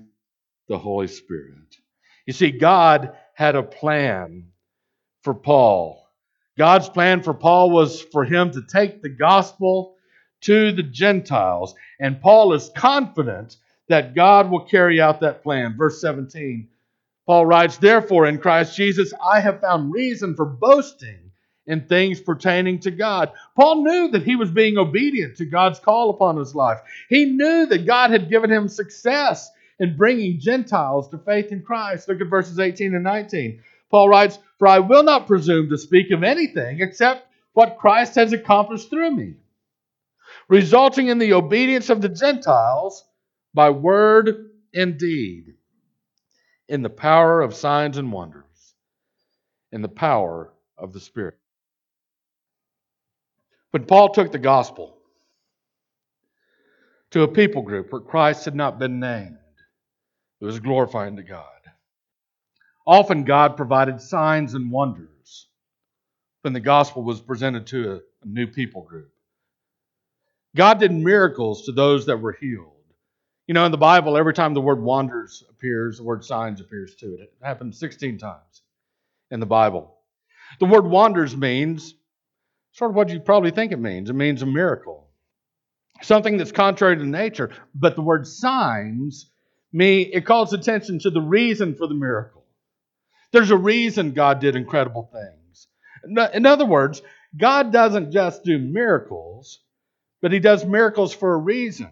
the 0.67 0.77
Holy 0.77 1.07
Spirit. 1.07 1.77
You 2.25 2.33
see, 2.33 2.51
God 2.51 3.13
had 3.33 3.55
a 3.55 3.63
plan 3.63 4.47
for 5.23 5.33
Paul. 5.33 6.07
God's 6.57 6.89
plan 6.89 7.23
for 7.23 7.33
Paul 7.33 7.71
was 7.71 8.01
for 8.01 8.23
him 8.23 8.51
to 8.51 8.61
take 8.61 9.01
the 9.01 9.09
gospel 9.09 9.95
to 10.41 10.71
the 10.71 10.83
Gentiles. 10.83 11.73
And 11.99 12.21
Paul 12.21 12.53
is 12.53 12.71
confident 12.75 13.57
that 13.87 14.15
God 14.15 14.49
will 14.49 14.65
carry 14.65 15.01
out 15.01 15.21
that 15.21 15.43
plan. 15.43 15.75
Verse 15.77 15.99
17, 16.01 16.67
Paul 17.25 17.45
writes, 17.45 17.77
Therefore, 17.77 18.25
in 18.27 18.37
Christ 18.37 18.75
Jesus, 18.75 19.13
I 19.23 19.39
have 19.39 19.61
found 19.61 19.93
reason 19.93 20.35
for 20.35 20.45
boasting 20.45 21.30
in 21.71 21.87
things 21.87 22.19
pertaining 22.19 22.79
to 22.79 22.91
God. 22.91 23.31
Paul 23.55 23.85
knew 23.85 24.09
that 24.09 24.23
he 24.23 24.35
was 24.35 24.51
being 24.51 24.77
obedient 24.77 25.37
to 25.37 25.45
God's 25.45 25.79
call 25.79 26.09
upon 26.09 26.35
his 26.35 26.53
life. 26.53 26.81
He 27.07 27.23
knew 27.23 27.65
that 27.65 27.85
God 27.85 28.11
had 28.11 28.29
given 28.29 28.51
him 28.51 28.67
success 28.67 29.49
in 29.79 29.95
bringing 29.95 30.41
Gentiles 30.41 31.07
to 31.09 31.17
faith 31.17 31.53
in 31.53 31.63
Christ. 31.63 32.09
Look 32.09 32.19
at 32.19 32.27
verses 32.27 32.59
18 32.59 32.93
and 32.93 33.05
19. 33.05 33.61
Paul 33.89 34.09
writes, 34.09 34.37
For 34.59 34.67
I 34.67 34.79
will 34.79 35.03
not 35.03 35.27
presume 35.27 35.69
to 35.69 35.77
speak 35.77 36.11
of 36.11 36.23
anything 36.23 36.81
except 36.81 37.25
what 37.53 37.77
Christ 37.79 38.15
has 38.15 38.33
accomplished 38.33 38.89
through 38.89 39.11
me, 39.11 39.35
resulting 40.49 41.07
in 41.07 41.19
the 41.19 41.33
obedience 41.33 41.89
of 41.89 42.01
the 42.01 42.09
Gentiles 42.09 43.05
by 43.53 43.69
word 43.69 44.51
and 44.73 44.97
deed, 44.97 45.53
in 46.67 46.81
the 46.81 46.89
power 46.89 47.39
of 47.39 47.55
signs 47.55 47.97
and 47.97 48.11
wonders, 48.11 48.75
in 49.71 49.81
the 49.81 49.87
power 49.89 50.51
of 50.77 50.91
the 50.91 50.99
Spirit. 50.99 51.37
When 53.71 53.85
Paul 53.85 54.09
took 54.09 54.31
the 54.31 54.39
gospel 54.39 54.97
to 57.11 57.23
a 57.23 57.27
people 57.27 57.61
group 57.61 57.91
where 57.91 58.01
Christ 58.01 58.45
had 58.45 58.55
not 58.55 58.79
been 58.79 58.99
named, 58.99 59.37
it 60.41 60.45
was 60.45 60.59
glorifying 60.59 61.15
to 61.15 61.23
God. 61.23 61.45
Often 62.85 63.23
God 63.23 63.57
provided 63.57 64.01
signs 64.01 64.53
and 64.53 64.71
wonders 64.71 65.47
when 66.41 66.53
the 66.53 66.59
gospel 66.59 67.03
was 67.03 67.21
presented 67.21 67.67
to 67.67 67.93
a, 67.93 67.99
new 68.23 68.47
people 68.47 68.83
group. 68.83 69.11
God 70.55 70.79
did 70.79 70.91
miracles 70.91 71.65
to 71.65 71.71
those 71.71 72.05
that 72.05 72.17
were 72.17 72.37
healed. 72.39 72.73
You 73.47 73.53
know, 73.53 73.65
in 73.65 73.71
the 73.71 73.77
Bible, 73.77 74.17
every 74.17 74.33
time 74.33 74.53
the 74.53 74.61
word 74.61 74.81
wonders 74.81 75.43
appears, 75.49 75.97
the 75.97 76.03
word 76.03 76.23
signs 76.23 76.61
appears 76.61 76.95
to 76.95 77.13
it. 77.15 77.21
It 77.21 77.33
happened 77.41 77.75
16 77.75 78.17
times 78.17 78.61
in 79.31 79.39
the 79.39 79.45
Bible. 79.45 79.95
The 80.59 80.65
word 80.65 80.85
wonders 80.85 81.35
means 81.35 81.95
sort 82.73 82.91
of 82.91 82.95
what 82.95 83.09
you 83.09 83.19
probably 83.19 83.51
think 83.51 83.71
it 83.71 83.79
means 83.79 84.09
it 84.09 84.13
means 84.13 84.41
a 84.41 84.45
miracle, 84.45 85.07
something 86.01 86.37
that's 86.37 86.51
contrary 86.51 86.97
to 86.97 87.05
nature. 87.05 87.51
But 87.75 87.95
the 87.95 88.01
word 88.01 88.27
signs 88.27 89.29
me 89.73 90.01
it 90.01 90.25
calls 90.25 90.53
attention 90.53 90.99
to 90.99 91.09
the 91.09 91.21
reason 91.21 91.75
for 91.75 91.87
the 91.87 91.93
miracle. 91.93 92.45
There's 93.31 93.51
a 93.51 93.57
reason 93.57 94.11
God 94.11 94.39
did 94.39 94.55
incredible 94.55 95.09
things. 95.11 95.67
In 96.33 96.45
other 96.45 96.65
words, 96.65 97.01
God 97.37 97.71
doesn't 97.71 98.11
just 98.11 98.43
do 98.43 98.57
miracles, 98.57 99.59
but 100.21 100.33
He 100.33 100.39
does 100.39 100.65
miracles 100.65 101.13
for 101.13 101.33
a 101.33 101.37
reason. 101.37 101.91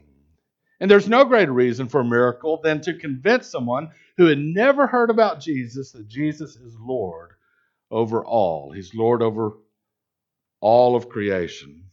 And 0.82 0.89
there's 0.89 1.08
no 1.08 1.26
greater 1.26 1.52
reason 1.52 1.88
for 1.88 2.02
a 2.02 2.06
miracle 2.06 2.60
than 2.62 2.82
to 2.82 2.94
convince 2.94 3.48
someone 3.48 3.92
who 4.18 4.26
had 4.28 4.38
never 4.38 4.88
heard 4.88 5.10
about 5.10 5.42
Jesus 5.42 5.92
that 5.92 6.08
Jesus 6.08 6.56
is 6.56 6.76
Lord 6.80 7.32
over 7.92 8.26
all. 8.26 8.72
He's 8.72 8.94
Lord 8.94 9.22
over 9.22 9.54
all 10.62 10.95
of 10.95 11.10
creation. 11.10 11.84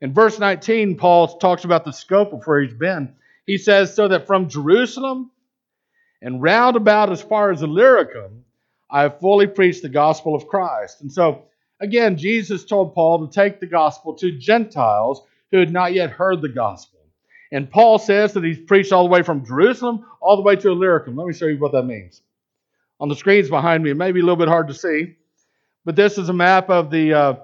In 0.00 0.12
verse 0.12 0.38
19, 0.38 0.96
Paul 0.96 1.38
talks 1.38 1.64
about 1.64 1.84
the 1.84 1.92
scope 1.92 2.32
of 2.32 2.44
where 2.44 2.60
he's 2.60 2.74
been. 2.74 3.14
He 3.46 3.58
says, 3.58 3.94
So 3.94 4.08
that 4.08 4.26
from 4.26 4.48
Jerusalem 4.48 5.30
and 6.20 6.42
round 6.42 6.76
about 6.76 7.12
as 7.12 7.22
far 7.22 7.50
as 7.50 7.62
Illyricum, 7.62 8.44
I 8.90 9.02
have 9.02 9.20
fully 9.20 9.46
preached 9.46 9.82
the 9.82 9.88
gospel 9.88 10.34
of 10.34 10.46
Christ. 10.46 11.00
And 11.00 11.10
so, 11.10 11.44
again, 11.80 12.18
Jesus 12.18 12.64
told 12.64 12.94
Paul 12.94 13.26
to 13.26 13.32
take 13.32 13.58
the 13.58 13.66
gospel 13.66 14.14
to 14.14 14.38
Gentiles 14.38 15.22
who 15.50 15.58
had 15.58 15.72
not 15.72 15.92
yet 15.92 16.10
heard 16.10 16.42
the 16.42 16.48
gospel. 16.48 17.00
And 17.52 17.70
Paul 17.70 17.98
says 17.98 18.32
that 18.32 18.44
he's 18.44 18.58
preached 18.58 18.92
all 18.92 19.04
the 19.04 19.10
way 19.10 19.22
from 19.22 19.44
Jerusalem 19.44 20.04
all 20.20 20.36
the 20.36 20.42
way 20.42 20.56
to 20.56 20.70
Illyricum. 20.70 21.16
Let 21.16 21.26
me 21.26 21.32
show 21.32 21.46
you 21.46 21.58
what 21.58 21.72
that 21.72 21.84
means. 21.84 22.20
On 22.98 23.08
the 23.08 23.14
screens 23.16 23.48
behind 23.48 23.84
me, 23.84 23.90
it 23.90 23.96
may 23.96 24.12
be 24.12 24.20
a 24.20 24.22
little 24.22 24.36
bit 24.36 24.48
hard 24.48 24.68
to 24.68 24.74
see, 24.74 25.16
but 25.84 25.94
this 25.94 26.18
is 26.18 26.28
a 26.28 26.32
map 26.32 26.70
of 26.70 26.90
the 26.90 27.14
uh, 27.14 27.34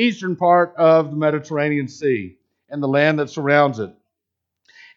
eastern 0.00 0.36
part 0.36 0.74
of 0.76 1.10
the 1.10 1.16
Mediterranean 1.16 1.88
Sea 1.88 2.36
and 2.70 2.82
the 2.82 2.88
land 2.88 3.18
that 3.18 3.30
surrounds 3.30 3.78
it. 3.78 3.90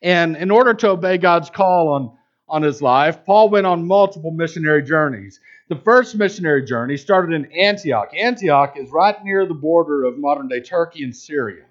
And 0.01 0.35
in 0.35 0.51
order 0.51 0.73
to 0.73 0.89
obey 0.89 1.17
God's 1.17 1.49
call 1.49 1.89
on, 1.89 2.17
on 2.47 2.63
his 2.63 2.81
life, 2.81 3.23
Paul 3.25 3.49
went 3.49 3.67
on 3.67 3.87
multiple 3.87 4.31
missionary 4.31 4.83
journeys. 4.83 5.39
The 5.69 5.75
first 5.75 6.15
missionary 6.15 6.65
journey 6.65 6.97
started 6.97 7.33
in 7.33 7.51
Antioch. 7.53 8.11
Antioch 8.17 8.75
is 8.77 8.91
right 8.91 9.15
near 9.23 9.45
the 9.45 9.53
border 9.53 10.03
of 10.03 10.17
modern 10.17 10.47
day 10.47 10.59
Turkey 10.59 11.03
and 11.03 11.15
Syria. 11.15 11.65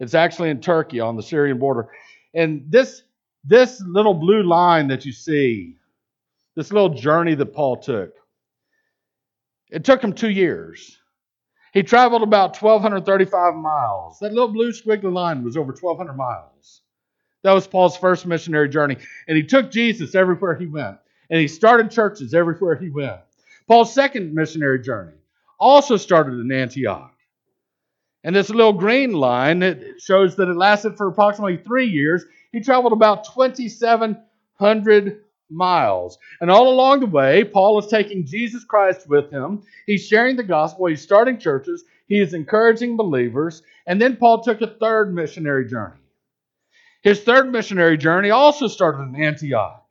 It's 0.00 0.14
actually 0.14 0.50
in 0.50 0.60
Turkey 0.60 1.00
on 1.00 1.16
the 1.16 1.22
Syrian 1.22 1.58
border. 1.58 1.88
And 2.34 2.64
this, 2.68 3.02
this 3.44 3.82
little 3.86 4.14
blue 4.14 4.42
line 4.42 4.88
that 4.88 5.04
you 5.04 5.12
see, 5.12 5.76
this 6.56 6.72
little 6.72 6.90
journey 6.90 7.34
that 7.34 7.54
Paul 7.54 7.78
took, 7.78 8.12
it 9.70 9.84
took 9.84 10.02
him 10.02 10.12
two 10.12 10.30
years. 10.30 10.99
He 11.72 11.82
traveled 11.82 12.22
about 12.22 12.60
1,235 12.60 13.54
miles. 13.54 14.18
That 14.18 14.32
little 14.32 14.52
blue 14.52 14.72
squiggly 14.72 15.12
line 15.12 15.44
was 15.44 15.56
over 15.56 15.72
1,200 15.72 16.14
miles. 16.14 16.82
That 17.42 17.52
was 17.52 17.66
Paul's 17.66 17.96
first 17.96 18.26
missionary 18.26 18.68
journey. 18.68 18.96
And 19.28 19.36
he 19.36 19.44
took 19.44 19.70
Jesus 19.70 20.14
everywhere 20.14 20.56
he 20.56 20.66
went. 20.66 20.98
And 21.30 21.40
he 21.40 21.48
started 21.48 21.90
churches 21.90 22.34
everywhere 22.34 22.74
he 22.74 22.90
went. 22.90 23.20
Paul's 23.68 23.94
second 23.94 24.34
missionary 24.34 24.82
journey 24.82 25.14
also 25.58 25.96
started 25.96 26.40
in 26.40 26.50
Antioch. 26.50 27.14
And 28.24 28.34
this 28.36 28.50
little 28.50 28.72
green 28.72 29.12
line 29.12 29.62
it 29.62 30.00
shows 30.00 30.34
that 30.36 30.48
it 30.48 30.56
lasted 30.56 30.96
for 30.96 31.06
approximately 31.06 31.56
three 31.56 31.86
years. 31.86 32.24
He 32.52 32.60
traveled 32.60 32.92
about 32.92 33.24
2,700 33.24 35.20
miles. 35.50 36.18
And 36.40 36.50
all 36.50 36.68
along 36.72 37.00
the 37.00 37.06
way, 37.06 37.44
Paul 37.44 37.78
is 37.78 37.86
taking 37.86 38.26
Jesus 38.26 38.64
Christ 38.64 39.08
with 39.08 39.30
him. 39.30 39.62
He's 39.86 40.06
sharing 40.06 40.36
the 40.36 40.42
gospel. 40.42 40.86
He's 40.86 41.02
starting 41.02 41.38
churches. 41.38 41.84
He 42.06 42.20
is 42.20 42.34
encouraging 42.34 42.96
believers. 42.96 43.62
And 43.86 44.00
then 44.00 44.16
Paul 44.16 44.42
took 44.42 44.60
a 44.60 44.66
third 44.66 45.14
missionary 45.14 45.68
journey. 45.68 45.96
His 47.02 47.20
third 47.20 47.50
missionary 47.50 47.96
journey 47.96 48.30
also 48.30 48.66
started 48.68 49.02
in 49.02 49.22
Antioch. 49.22 49.84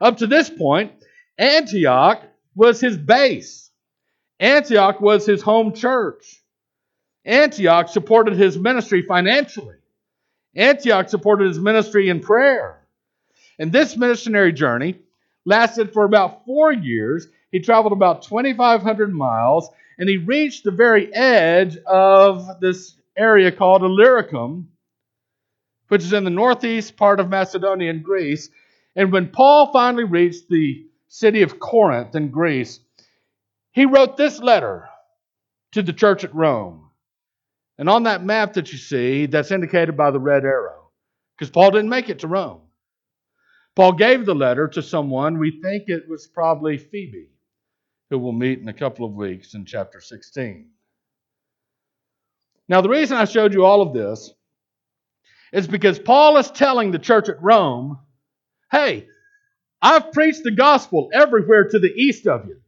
Up 0.00 0.18
to 0.18 0.26
this 0.26 0.48
point, 0.48 0.92
Antioch 1.38 2.22
was 2.54 2.80
his 2.80 2.96
base. 2.96 3.70
Antioch 4.38 5.00
was 5.00 5.26
his 5.26 5.42
home 5.42 5.72
church. 5.74 6.42
Antioch 7.24 7.88
supported 7.88 8.36
his 8.36 8.56
ministry 8.56 9.02
financially. 9.02 9.76
Antioch 10.54 11.08
supported 11.08 11.48
his 11.48 11.58
ministry 11.58 12.08
in 12.08 12.20
prayer. 12.20 12.85
And 13.58 13.72
this 13.72 13.96
missionary 13.96 14.52
journey 14.52 14.96
lasted 15.44 15.92
for 15.92 16.04
about 16.04 16.44
four 16.44 16.72
years. 16.72 17.28
He 17.52 17.60
traveled 17.60 17.92
about 17.92 18.22
2,500 18.22 19.14
miles 19.14 19.70
and 19.98 20.08
he 20.08 20.18
reached 20.18 20.64
the 20.64 20.70
very 20.70 21.12
edge 21.14 21.76
of 21.86 22.60
this 22.60 22.96
area 23.16 23.50
called 23.50 23.82
Illyricum, 23.82 24.68
which 25.88 26.02
is 26.02 26.12
in 26.12 26.24
the 26.24 26.30
northeast 26.30 26.96
part 26.96 27.20
of 27.20 27.30
Macedonia 27.30 27.90
and 27.90 28.04
Greece. 28.04 28.50
And 28.94 29.10
when 29.12 29.28
Paul 29.28 29.72
finally 29.72 30.04
reached 30.04 30.48
the 30.48 30.86
city 31.08 31.42
of 31.42 31.58
Corinth 31.58 32.14
in 32.14 32.30
Greece, 32.30 32.80
he 33.72 33.86
wrote 33.86 34.16
this 34.16 34.38
letter 34.38 34.88
to 35.72 35.82
the 35.82 35.92
church 35.92 36.24
at 36.24 36.34
Rome. 36.34 36.90
And 37.78 37.88
on 37.88 38.04
that 38.04 38.24
map 38.24 38.54
that 38.54 38.72
you 38.72 38.78
see, 38.78 39.26
that's 39.26 39.50
indicated 39.50 39.96
by 39.96 40.10
the 40.10 40.18
red 40.18 40.44
arrow, 40.44 40.90
because 41.36 41.50
Paul 41.50 41.70
didn't 41.70 41.90
make 41.90 42.08
it 42.08 42.20
to 42.20 42.26
Rome. 42.26 42.62
Paul 43.76 43.92
gave 43.92 44.24
the 44.24 44.34
letter 44.34 44.66
to 44.68 44.82
someone, 44.82 45.38
we 45.38 45.60
think 45.60 45.84
it 45.88 46.08
was 46.08 46.26
probably 46.26 46.78
Phoebe, 46.78 47.28
who 48.08 48.18
we'll 48.18 48.32
meet 48.32 48.58
in 48.58 48.68
a 48.68 48.72
couple 48.72 49.06
of 49.06 49.12
weeks 49.12 49.52
in 49.52 49.66
chapter 49.66 50.00
16. 50.00 50.70
Now, 52.68 52.80
the 52.80 52.88
reason 52.88 53.18
I 53.18 53.26
showed 53.26 53.52
you 53.52 53.66
all 53.66 53.82
of 53.82 53.92
this 53.92 54.32
is 55.52 55.68
because 55.68 55.98
Paul 55.98 56.38
is 56.38 56.50
telling 56.50 56.90
the 56.90 56.98
church 56.98 57.28
at 57.28 57.42
Rome, 57.42 57.98
hey, 58.72 59.06
I've 59.82 60.10
preached 60.10 60.42
the 60.42 60.50
gospel 60.50 61.10
everywhere 61.12 61.68
to 61.68 61.78
the 61.78 61.92
east 61.94 62.26
of 62.26 62.46
you. 62.46 62.60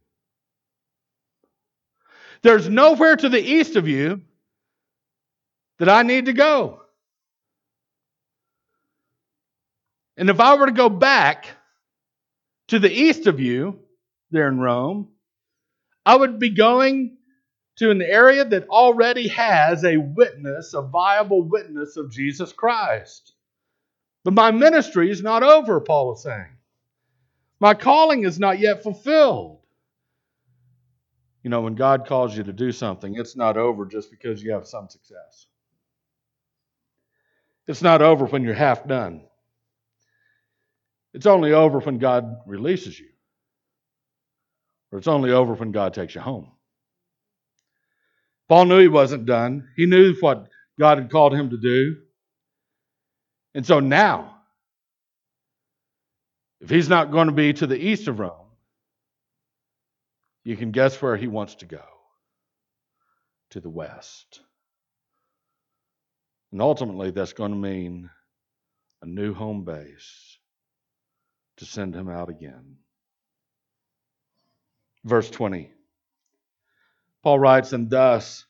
There's 2.43 2.69
nowhere 2.69 3.15
to 3.15 3.29
the 3.29 3.41
east 3.41 3.75
of 3.75 3.87
you 3.87 4.21
that 5.79 5.89
I 5.89 6.03
need 6.03 6.25
to 6.27 6.33
go. 6.33 6.78
And 10.19 10.29
if 10.29 10.41
I 10.41 10.55
were 10.55 10.65
to 10.65 10.73
go 10.73 10.89
back 10.89 11.47
to 12.67 12.77
the 12.77 12.91
east 12.91 13.25
of 13.25 13.39
you, 13.39 13.79
there 14.31 14.49
in 14.49 14.59
Rome, 14.59 15.07
I 16.05 16.17
would 16.17 16.39
be 16.39 16.49
going 16.49 17.17
to 17.77 17.89
an 17.89 18.01
area 18.01 18.43
that 18.43 18.67
already 18.67 19.29
has 19.29 19.85
a 19.85 19.95
witness, 19.95 20.73
a 20.73 20.81
viable 20.81 21.43
witness 21.43 21.95
of 21.95 22.11
Jesus 22.11 22.51
Christ. 22.51 23.33
But 24.25 24.33
my 24.33 24.51
ministry 24.51 25.09
is 25.09 25.23
not 25.23 25.41
over, 25.41 25.79
Paul 25.79 26.13
is 26.13 26.23
saying. 26.23 26.57
My 27.61 27.73
calling 27.73 28.25
is 28.25 28.37
not 28.37 28.59
yet 28.59 28.83
fulfilled. 28.83 29.61
You 31.43 31.49
know, 31.49 31.61
when 31.61 31.75
God 31.75 32.05
calls 32.05 32.35
you 32.35 32.43
to 32.43 32.51
do 32.51 32.73
something, 32.73 33.15
it's 33.15 33.37
not 33.37 33.55
over 33.55 33.85
just 33.85 34.11
because 34.11 34.43
you 34.43 34.51
have 34.51 34.67
some 34.67 34.89
success. 34.89 35.47
It's 37.67 37.81
not 37.81 38.01
over 38.01 38.25
when 38.25 38.43
you're 38.43 38.53
half 38.53 38.85
done. 38.85 39.21
It's 41.13 41.25
only 41.25 41.53
over 41.53 41.79
when 41.79 41.97
God 41.97 42.37
releases 42.45 42.99
you, 42.99 43.09
or 44.91 44.99
it's 44.99 45.07
only 45.07 45.31
over 45.31 45.53
when 45.53 45.71
God 45.71 45.93
takes 45.93 46.13
you 46.15 46.21
home. 46.21 46.51
Paul 48.47 48.65
knew 48.65 48.79
he 48.79 48.87
wasn't 48.87 49.25
done, 49.25 49.69
he 49.75 49.85
knew 49.85 50.15
what 50.19 50.47
God 50.79 50.97
had 50.97 51.11
called 51.11 51.33
him 51.33 51.49
to 51.49 51.57
do. 51.57 51.97
And 53.55 53.65
so 53.65 53.79
now, 53.79 54.35
if 56.61 56.69
he's 56.69 56.89
not 56.89 57.11
going 57.11 57.27
to 57.27 57.33
be 57.33 57.53
to 57.53 57.67
the 57.67 57.77
east 57.77 58.07
of 58.07 58.19
Rome, 58.19 58.47
you 60.43 60.55
can 60.55 60.71
guess 60.71 61.01
where 61.01 61.17
he 61.17 61.27
wants 61.27 61.55
to 61.55 61.65
go 61.65 61.83
to 63.51 63.59
the 63.59 63.69
west. 63.69 64.41
And 66.51 66.61
ultimately, 66.61 67.11
that's 67.11 67.33
going 67.33 67.51
to 67.51 67.57
mean 67.57 68.09
a 69.01 69.05
new 69.05 69.33
home 69.33 69.63
base 69.63 70.28
to 71.59 71.65
send 71.65 71.95
him 71.95 72.09
out 72.09 72.29
again. 72.29 72.77
Verse 75.05 75.29
20. 75.29 75.71
Paul 77.23 77.39
writes, 77.39 77.73
And 77.73 77.89
thus 77.89 78.45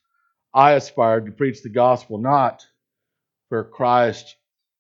I 0.53 0.73
aspired 0.73 1.25
to 1.25 1.31
preach 1.31 1.61
the 1.61 1.69
gospel 1.69 2.17
not 2.17 2.65
where 3.49 3.63
Christ 3.63 4.35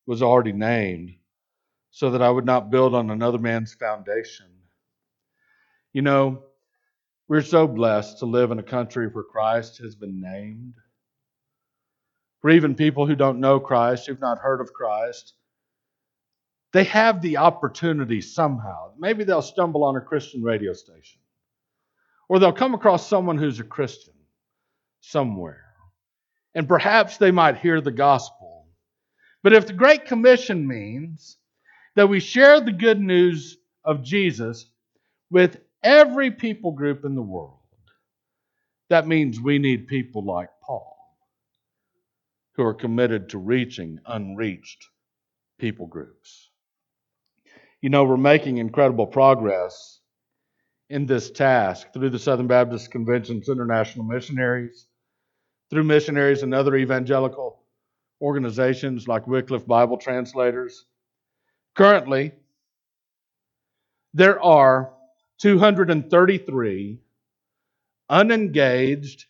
was 0.05 0.21
already 0.21 0.51
named, 0.51 1.15
so 1.91 2.11
that 2.11 2.21
I 2.21 2.29
would 2.29 2.45
not 2.45 2.71
build 2.71 2.95
on 2.95 3.09
another 3.09 3.39
man's 3.39 3.73
foundation. 3.73 4.47
You 5.91 6.03
know, 6.03 6.43
we're 7.27 7.41
so 7.41 7.67
blessed 7.67 8.19
to 8.19 8.25
live 8.25 8.51
in 8.51 8.59
a 8.59 8.63
country 8.63 9.07
where 9.07 9.23
Christ 9.23 9.79
has 9.79 9.95
been 9.95 10.21
named. 10.21 10.75
For 12.41 12.51
even 12.51 12.75
people 12.75 13.05
who 13.05 13.15
don't 13.15 13.39
know 13.39 13.59
Christ, 13.59 14.07
who've 14.07 14.19
not 14.19 14.39
heard 14.39 14.61
of 14.61 14.73
Christ, 14.73 15.33
they 16.71 16.83
have 16.85 17.21
the 17.21 17.37
opportunity 17.37 18.21
somehow. 18.21 18.91
Maybe 18.97 19.23
they'll 19.23 19.41
stumble 19.41 19.83
on 19.83 19.95
a 19.95 20.01
Christian 20.01 20.43
radio 20.43 20.73
station, 20.73 21.19
or 22.27 22.39
they'll 22.39 22.51
come 22.51 22.73
across 22.73 23.07
someone 23.07 23.37
who's 23.37 23.59
a 23.59 23.63
Christian 23.63 24.13
somewhere, 25.01 25.65
and 26.53 26.67
perhaps 26.67 27.17
they 27.17 27.31
might 27.31 27.57
hear 27.57 27.81
the 27.81 27.91
gospel. 27.91 28.67
But 29.41 29.53
if 29.53 29.67
the 29.67 29.73
Great 29.73 30.05
Commission 30.05 30.67
means 30.67 31.37
that 31.95 32.09
we 32.09 32.19
share 32.19 32.59
the 32.59 32.71
good 32.71 32.99
news 32.99 33.57
of 33.83 34.03
Jesus 34.03 34.69
with 35.31 35.59
every 35.81 36.31
people 36.31 36.71
group 36.71 37.05
in 37.05 37.15
the 37.15 37.21
world, 37.21 37.55
that 38.89 39.07
means 39.07 39.39
we 39.39 39.59
need 39.59 39.87
people 39.87 40.23
like 40.25 40.49
Paul 40.61 40.97
who 42.55 42.63
are 42.63 42.73
committed 42.73 43.29
to 43.29 43.37
reaching 43.37 43.99
unreached 44.05 44.85
people 45.59 45.87
groups. 45.87 46.48
You 47.81 47.89
know, 47.89 48.03
we're 48.03 48.17
making 48.17 48.57
incredible 48.57 49.07
progress 49.07 49.99
in 50.89 51.05
this 51.05 51.31
task 51.31 51.93
through 51.93 52.09
the 52.09 52.19
Southern 52.19 52.47
Baptist 52.47 52.91
Convention's 52.91 53.47
international 53.47 54.05
missionaries, 54.05 54.87
through 55.69 55.83
missionaries 55.83 56.43
and 56.43 56.53
other 56.53 56.75
evangelical 56.75 57.63
organizations 58.21 59.07
like 59.07 59.27
Wycliffe 59.27 59.65
Bible 59.65 59.97
Translators. 59.97 60.85
Currently, 61.75 62.33
there 64.13 64.41
are 64.43 64.91
233 65.37 66.99
unengaged, 68.09 69.25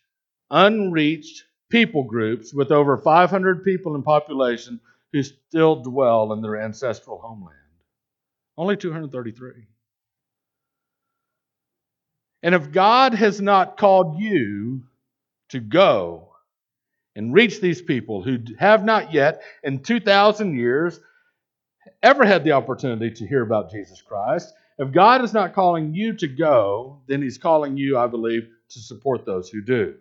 unreached 0.50 1.44
people 1.68 2.02
groups 2.02 2.52
with 2.52 2.72
over 2.72 2.96
500 2.98 3.62
people 3.62 3.94
in 3.94 4.02
population 4.02 4.80
who 5.12 5.22
still 5.22 5.76
dwell 5.76 6.32
in 6.32 6.42
their 6.42 6.60
ancestral 6.60 7.18
homeland. 7.18 7.59
Only 8.56 8.76
233. 8.76 9.52
And 12.42 12.54
if 12.54 12.72
God 12.72 13.14
has 13.14 13.40
not 13.40 13.76
called 13.76 14.18
you 14.18 14.84
to 15.50 15.60
go 15.60 16.30
and 17.14 17.34
reach 17.34 17.60
these 17.60 17.82
people 17.82 18.22
who 18.22 18.38
have 18.58 18.84
not 18.84 19.12
yet, 19.12 19.42
in 19.62 19.82
2,000 19.82 20.56
years, 20.56 21.00
ever 22.02 22.24
had 22.24 22.44
the 22.44 22.52
opportunity 22.52 23.10
to 23.10 23.26
hear 23.26 23.42
about 23.42 23.70
Jesus 23.70 24.00
Christ, 24.00 24.52
if 24.78 24.92
God 24.92 25.22
is 25.22 25.34
not 25.34 25.52
calling 25.52 25.94
you 25.94 26.14
to 26.14 26.26
go, 26.26 27.02
then 27.06 27.20
He's 27.20 27.36
calling 27.36 27.76
you, 27.76 27.98
I 27.98 28.06
believe, 28.06 28.48
to 28.70 28.80
support 28.80 29.26
those 29.26 29.50
who 29.50 29.60
do. 29.60 29.96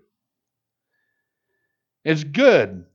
It's 2.05 2.23
good 2.23 2.85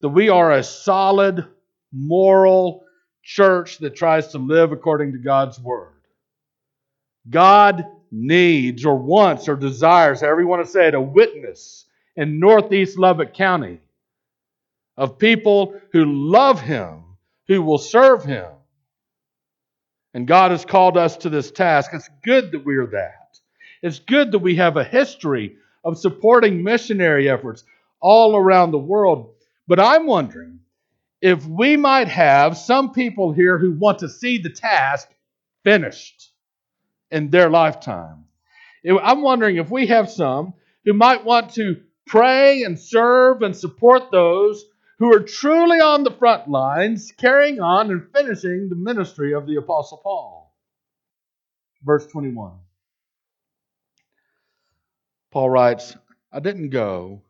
that 0.00 0.08
we 0.08 0.30
are 0.30 0.52
a 0.52 0.62
solid, 0.62 1.46
moral, 1.92 2.85
church 3.26 3.78
that 3.78 3.96
tries 3.96 4.28
to 4.28 4.38
live 4.38 4.70
according 4.70 5.10
to 5.10 5.18
God's 5.18 5.58
word. 5.58 5.92
God 7.28 7.84
needs 8.12 8.86
or 8.86 8.96
wants 8.96 9.48
or 9.48 9.56
desires, 9.56 10.20
however 10.20 10.42
you 10.42 10.46
want 10.46 10.64
to 10.64 10.70
say 10.70 10.86
it, 10.86 10.94
a 10.94 11.00
witness 11.00 11.86
in 12.14 12.38
Northeast 12.38 12.96
Lubbock 12.96 13.34
County 13.34 13.80
of 14.96 15.18
people 15.18 15.74
who 15.92 16.04
love 16.30 16.60
Him, 16.60 17.02
who 17.48 17.62
will 17.62 17.78
serve 17.78 18.24
Him. 18.24 18.46
And 20.14 20.28
God 20.28 20.52
has 20.52 20.64
called 20.64 20.96
us 20.96 21.16
to 21.18 21.28
this 21.28 21.50
task. 21.50 21.90
It's 21.94 22.08
good 22.24 22.52
that 22.52 22.64
we're 22.64 22.86
that. 22.86 23.40
It's 23.82 23.98
good 23.98 24.30
that 24.32 24.38
we 24.38 24.54
have 24.54 24.76
a 24.76 24.84
history 24.84 25.56
of 25.84 25.98
supporting 25.98 26.62
missionary 26.62 27.28
efforts 27.28 27.64
all 28.00 28.36
around 28.36 28.70
the 28.70 28.78
world. 28.78 29.34
But 29.66 29.80
I'm 29.80 30.06
wondering 30.06 30.60
if 31.20 31.46
we 31.46 31.76
might 31.76 32.08
have 32.08 32.56
some 32.56 32.92
people 32.92 33.32
here 33.32 33.58
who 33.58 33.72
want 33.72 34.00
to 34.00 34.08
see 34.08 34.38
the 34.38 34.50
task 34.50 35.08
finished 35.64 36.30
in 37.10 37.30
their 37.30 37.50
lifetime. 37.50 38.24
I'm 38.84 39.22
wondering 39.22 39.56
if 39.56 39.70
we 39.70 39.86
have 39.86 40.10
some 40.10 40.54
who 40.84 40.92
might 40.92 41.24
want 41.24 41.54
to 41.54 41.80
pray 42.06 42.62
and 42.62 42.78
serve 42.78 43.42
and 43.42 43.56
support 43.56 44.10
those 44.12 44.64
who 44.98 45.12
are 45.12 45.20
truly 45.20 45.80
on 45.80 46.04
the 46.04 46.10
front 46.10 46.48
lines, 46.48 47.12
carrying 47.16 47.60
on 47.60 47.90
and 47.90 48.08
finishing 48.14 48.68
the 48.68 48.76
ministry 48.76 49.34
of 49.34 49.46
the 49.46 49.56
Apostle 49.56 49.98
Paul. 49.98 50.54
Verse 51.82 52.06
21. 52.06 52.52
Paul 55.32 55.50
writes, 55.50 55.96
I 56.32 56.40
didn't 56.40 56.70
go 56.70 57.22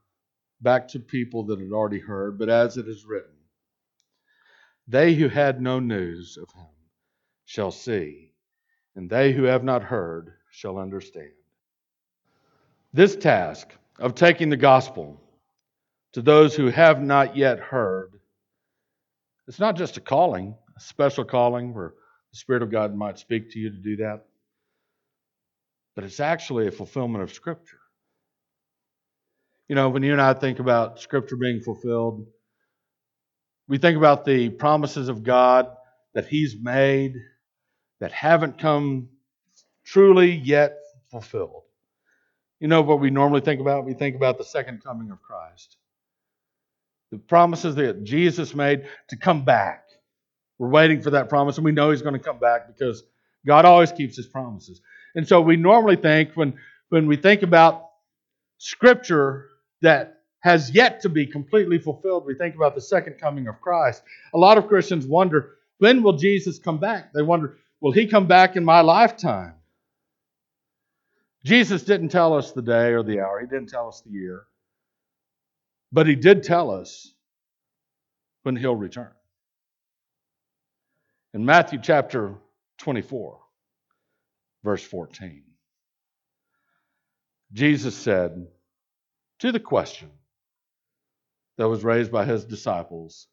back 0.61 0.89
to 0.89 1.01
people 1.01 1.45
that 1.47 1.59
had 1.59 1.73
already 1.73 1.99
heard, 1.99 2.39
but 2.39 2.49
as 2.49 2.77
it 2.77 2.87
is 2.87 3.05
written, 3.05 3.36
they 4.89 5.15
who 5.15 5.29
had 5.29 5.61
no 5.61 5.81
news 5.81 6.37
of 6.37 6.51
him 6.53 6.67
shall 7.45 7.71
see, 7.71 8.33
and 8.95 9.11
they 9.11 9.33
who 9.33 9.45
have 9.45 9.65
not 9.65 9.83
heard 9.83 10.33
shall 10.51 10.79
understand. 10.79 11.33
This 12.93 13.17
task 13.17 13.69
of 13.99 14.15
taking 14.15 14.49
the 14.49 14.57
gospel 14.57 15.21
to 16.13 16.23
those 16.23 16.55
who 16.55 16.69
have 16.69 17.03
not 17.03 17.37
yet 17.37 17.59
heard, 17.59 18.13
it's 19.49 19.61
not 19.61 19.77
just 19.77 19.97
a 19.97 20.01
calling, 20.01 20.55
a 20.77 20.81
special 20.81 21.25
calling 21.25 21.75
where 21.75 21.95
the 22.33 22.37
Spirit 22.37 22.63
of 22.63 22.71
God 22.71 22.95
might 22.95 23.19
speak 23.19 23.51
to 23.53 23.59
you 23.59 23.71
to 23.71 23.77
do 23.77 23.97
that, 23.97 24.25
but 25.95 26.05
it's 26.05 26.21
actually 26.21 26.69
a 26.69 26.73
fulfillment 26.73 27.23
of 27.23 27.33
Scripture. 27.33 27.81
You 29.69 29.75
know, 29.75 29.89
when 29.89 30.03
you 30.03 30.13
and 30.13 30.23
I 30.23 30.33
think 30.33 30.59
about 30.61 31.01
Scripture 31.01 31.37
being 31.37 31.61
fulfilled, 31.61 32.27
we 33.69 33.79
think 33.79 33.97
about 33.97 34.25
the 34.25 34.51
promises 34.51 35.09
of 35.09 35.23
God 35.23 35.69
that 36.15 36.27
He's 36.27 36.57
made 36.61 37.15
that 38.01 38.13
haven't 38.13 38.59
come 38.59 39.09
truly 39.85 40.33
yet 40.33 40.79
fulfilled. 41.11 41.63
You 42.61 42.69
know 42.69 42.83
what 42.83 43.01
we 43.01 43.11
normally 43.11 43.41
think 43.41 43.61
about? 43.61 43.85
We 43.85 43.95
think 43.95 44.17
about 44.17 44.39
the 44.39 44.45
second 44.45 44.83
coming 44.83 45.11
of 45.11 45.21
Christ. 45.23 45.77
The 47.13 47.19
promises 47.19 47.75
that 47.77 48.05
Jesus 48.05 48.55
made 48.55 48.87
to 49.09 49.17
come 49.17 49.45
back. 49.45 49.85
We're 50.59 50.69
waiting 50.69 51.03
for 51.03 51.11
that 51.11 51.29
promise, 51.29 51.57
and 51.57 51.65
we 51.65 51.73
know 51.73 51.91
He's 51.91 52.03
going 52.03 52.15
to 52.15 52.21
come 52.21 52.39
back 52.39 52.67
because 52.67 53.03
God 53.47 53.65
always 53.65 53.93
keeps 53.93 54.17
His 54.17 54.27
promises. 54.27 54.81
And 55.15 55.27
so 55.27 55.41
we 55.41 55.57
normally 55.57 55.97
think 55.97 56.33
when, 56.35 56.55
when 56.89 57.07
we 57.07 57.17
think 57.17 57.43
about 57.43 57.85
Scripture 58.59 59.49
that 59.83 60.16
has 60.41 60.71
yet 60.71 61.01
to 61.01 61.09
be 61.09 61.27
completely 61.27 61.79
fulfilled, 61.79 62.25
we 62.27 62.35
think 62.35 62.55
about 62.55 62.75
the 62.75 62.81
second 62.81 63.15
coming 63.21 63.49
of 63.49 63.61
Christ. 63.61 64.03
A 64.35 64.39
lot 64.39 64.59
of 64.59 64.69
Christians 64.69 65.07
wonder 65.07 65.57
when 65.79 66.03
will 66.03 66.15
Jesus 66.15 66.59
come 66.59 66.79
back? 66.79 67.13
They 67.13 67.23
wonder, 67.23 67.57
will 67.81 67.93
He 67.93 68.07
come 68.07 68.27
back 68.27 68.57
in 68.57 68.65
my 68.65 68.81
lifetime? 68.81 69.55
Jesus 71.45 71.83
didn't 71.83 72.09
tell 72.09 72.35
us 72.35 72.53
the 72.53 72.63
day 72.63 72.93
or 72.93 73.03
the 73.03 73.21
hour, 73.21 73.41
He 73.41 73.47
didn't 73.47 73.69
tell 73.69 73.89
us 73.89 74.01
the 74.01 74.11
year, 74.11 74.45
but 75.93 76.07
He 76.07 76.15
did 76.15 76.43
tell 76.43 76.71
us 76.71 77.13
when 78.43 78.57
He'll 78.57 78.77
return. 78.77 79.13
In 81.35 81.45
Matthew 81.45 81.79
chapter 81.83 82.35
24, 82.79 83.39
verse 84.65 84.83
14, 84.83 85.43
Jesus 87.53 87.95
said 87.95 88.47
to 89.41 89.53
the 89.53 89.61
question 89.61 90.11
that 91.59 91.69
was 91.69 91.85
raised 91.85 92.13
by 92.13 92.25
His 92.27 92.45
disciples 92.45 93.27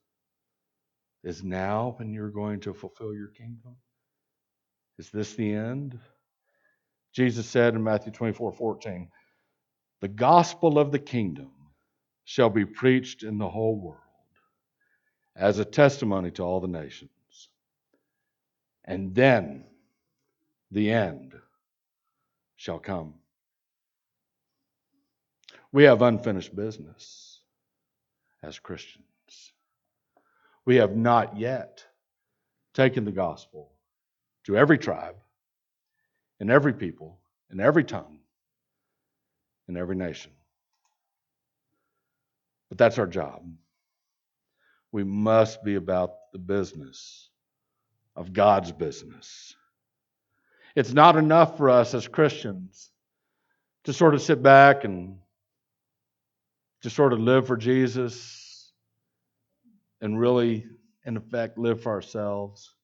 Is 1.23 1.43
now 1.43 1.95
when 1.97 2.13
you're 2.13 2.29
going 2.29 2.61
to 2.61 2.73
fulfill 2.73 3.13
your 3.13 3.27
kingdom? 3.29 3.75
Is 4.99 5.09
this 5.11 5.35
the 5.35 5.53
end? 5.53 5.99
Jesus 7.13 7.47
said 7.47 7.75
in 7.75 7.83
Matthew 7.83 8.11
24 8.11 8.53
14, 8.53 9.09
The 10.01 10.09
gospel 10.09 10.79
of 10.79 10.91
the 10.91 10.99
kingdom 10.99 11.51
shall 12.25 12.49
be 12.49 12.65
preached 12.65 13.23
in 13.23 13.37
the 13.37 13.49
whole 13.49 13.79
world 13.79 13.99
as 15.35 15.59
a 15.59 15.65
testimony 15.65 16.31
to 16.31 16.43
all 16.43 16.61
the 16.61 16.67
nations. 16.67 17.11
And 18.85 19.15
then 19.15 19.65
the 20.71 20.91
end 20.91 21.33
shall 22.57 22.79
come. 22.79 23.15
We 25.71 25.83
have 25.85 26.01
unfinished 26.01 26.55
business 26.55 27.32
as 28.43 28.59
Christians. 28.59 29.05
We 30.65 30.75
have 30.75 30.95
not 30.95 31.37
yet 31.37 31.83
taken 32.73 33.05
the 33.05 33.11
gospel 33.11 33.71
to 34.45 34.57
every 34.57 34.77
tribe, 34.77 35.15
and 36.39 36.51
every 36.51 36.73
people, 36.73 37.19
and 37.49 37.61
every 37.61 37.83
tongue, 37.83 38.19
and 39.67 39.77
every 39.77 39.95
nation. 39.95 40.31
But 42.69 42.77
that's 42.77 42.97
our 42.97 43.07
job. 43.07 43.43
We 44.91 45.03
must 45.03 45.63
be 45.63 45.75
about 45.75 46.31
the 46.33 46.39
business 46.39 47.29
of 48.15 48.33
God's 48.33 48.71
business. 48.71 49.55
It's 50.75 50.93
not 50.93 51.15
enough 51.15 51.57
for 51.57 51.69
us 51.69 51.93
as 51.93 52.07
Christians 52.07 52.89
to 53.85 53.93
sort 53.93 54.13
of 54.13 54.21
sit 54.21 54.41
back 54.41 54.83
and 54.83 55.17
just 56.83 56.95
sort 56.95 57.13
of 57.13 57.19
live 57.19 57.47
for 57.47 57.57
Jesus 57.57 58.71
and 60.01 60.19
really, 60.19 60.65
in 61.05 61.17
effect, 61.17 61.57
live 61.57 61.81
for 61.81 61.91
ourselves 61.91 62.75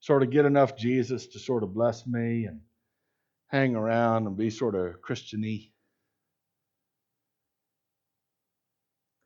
sort 0.00 0.22
of 0.22 0.30
get 0.30 0.46
enough 0.46 0.76
Jesus 0.76 1.26
to 1.28 1.38
sort 1.38 1.62
of 1.62 1.74
bless 1.74 2.06
me 2.06 2.46
and 2.46 2.60
hang 3.48 3.76
around 3.76 4.26
and 4.26 4.36
be 4.36 4.50
sort 4.50 4.74
of 4.74 5.00
Christiany. 5.02 5.70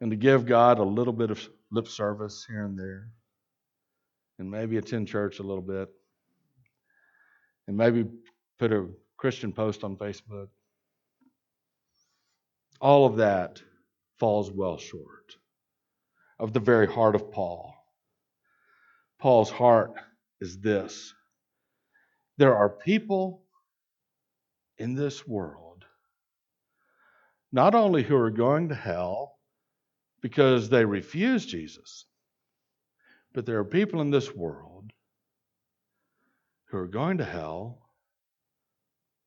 And 0.00 0.10
to 0.10 0.16
give 0.16 0.44
God 0.44 0.80
a 0.80 0.82
little 0.82 1.12
bit 1.12 1.30
of 1.30 1.48
lip 1.70 1.88
service 1.88 2.44
here 2.46 2.64
and 2.64 2.78
there. 2.78 3.08
And 4.38 4.50
maybe 4.50 4.76
attend 4.76 5.08
church 5.08 5.38
a 5.38 5.44
little 5.44 5.62
bit. 5.62 5.88
And 7.68 7.76
maybe 7.76 8.04
put 8.58 8.72
a 8.72 8.88
Christian 9.16 9.52
post 9.52 9.84
on 9.84 9.96
Facebook. 9.96 10.48
All 12.80 13.06
of 13.06 13.16
that 13.16 13.62
falls 14.18 14.50
well 14.50 14.78
short 14.78 15.36
of 16.38 16.52
the 16.52 16.60
very 16.60 16.86
heart 16.86 17.14
of 17.14 17.30
Paul. 17.30 17.74
Paul's 19.18 19.50
heart 19.50 19.92
is 20.40 20.58
this 20.60 21.14
there 22.36 22.56
are 22.56 22.68
people 22.68 23.44
in 24.78 24.94
this 24.94 25.26
world 25.26 25.84
not 27.52 27.74
only 27.76 28.02
who 28.02 28.16
are 28.16 28.30
going 28.30 28.68
to 28.68 28.74
hell 28.74 29.38
because 30.20 30.68
they 30.68 30.84
refuse 30.84 31.46
Jesus, 31.46 32.06
but 33.32 33.46
there 33.46 33.58
are 33.58 33.64
people 33.64 34.00
in 34.00 34.10
this 34.10 34.34
world 34.34 34.90
who 36.66 36.78
are 36.78 36.88
going 36.88 37.18
to 37.18 37.24
hell 37.24 37.78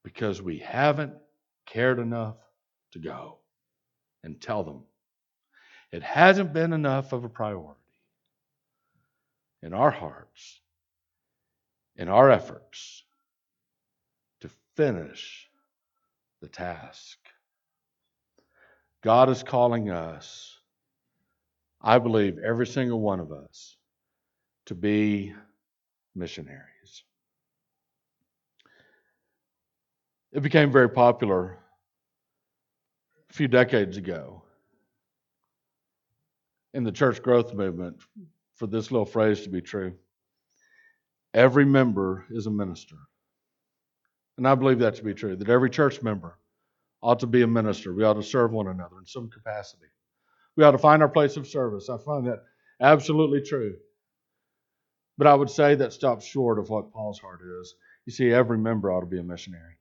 because 0.03 0.41
we 0.41 0.59
haven't 0.59 1.13
cared 1.65 1.99
enough 1.99 2.35
to 2.91 2.99
go 2.99 3.39
and 4.27 4.39
tell 4.39 4.63
them. 4.63 4.83
It 5.91 6.03
hasn't 6.03 6.53
been 6.53 6.73
enough 6.73 7.13
of 7.13 7.23
a 7.23 7.29
priority 7.29 7.79
in 9.63 9.73
our 9.73 9.89
hearts 9.89 10.59
in 11.97 12.09
our 12.09 12.29
efforts 12.29 13.03
to 14.39 14.49
finish 14.75 15.49
the 16.41 16.47
task. 16.47 17.17
God 19.01 19.29
is 19.29 19.41
calling 19.41 19.89
us, 19.89 20.59
I 21.81 21.97
believe, 21.97 22.37
every 22.37 22.67
single 22.67 22.99
one 22.99 23.19
of 23.19 23.31
us, 23.31 23.77
to 24.65 24.75
be 24.75 25.33
missionaries. 26.15 27.03
It 30.31 30.43
became 30.43 30.71
very 30.71 30.89
popular 30.89 31.57
a 33.29 33.33
few 33.33 33.47
decades 33.47 33.97
ago 33.97 34.43
in 36.73 36.83
the 36.83 36.91
church 36.91 37.21
growth 37.21 37.53
movement 37.53 37.97
for 38.55 38.67
this 38.67 38.91
little 38.91 39.05
phrase 39.05 39.41
to 39.41 39.49
be 39.49 39.61
true. 39.61 39.93
Every 41.33 41.65
member 41.65 42.25
is 42.29 42.47
a 42.47 42.51
minister. 42.51 42.95
And 44.37 44.47
I 44.47 44.55
believe 44.55 44.79
that 44.79 44.95
to 44.95 45.03
be 45.03 45.13
true, 45.13 45.35
that 45.35 45.49
every 45.49 45.69
church 45.69 46.01
member 46.01 46.37
ought 47.01 47.19
to 47.19 47.27
be 47.27 47.41
a 47.41 47.47
minister. 47.47 47.93
We 47.93 48.03
ought 48.03 48.13
to 48.13 48.23
serve 48.23 48.51
one 48.51 48.67
another 48.67 48.97
in 48.99 49.05
some 49.05 49.29
capacity. 49.29 49.87
We 50.55 50.63
ought 50.63 50.71
to 50.71 50.77
find 50.77 51.01
our 51.01 51.09
place 51.09 51.37
of 51.37 51.47
service. 51.47 51.89
I 51.89 51.97
find 51.97 52.27
that 52.27 52.43
absolutely 52.81 53.41
true. 53.41 53.75
But 55.17 55.27
I 55.27 55.33
would 55.33 55.49
say 55.49 55.75
that 55.75 55.93
stops 55.93 56.25
short 56.25 56.59
of 56.59 56.69
what 56.69 56.91
Paul's 56.91 57.19
heart 57.19 57.41
is. 57.61 57.75
You 58.05 58.13
see, 58.13 58.31
every 58.31 58.57
member 58.57 58.91
ought 58.91 59.01
to 59.01 59.07
be 59.07 59.19
a 59.19 59.23
missionary. 59.23 59.77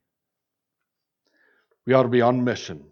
We 1.86 1.92
ought 1.92 2.04
to 2.04 2.08
be 2.08 2.22
on 2.22 2.42
mission, 2.42 2.84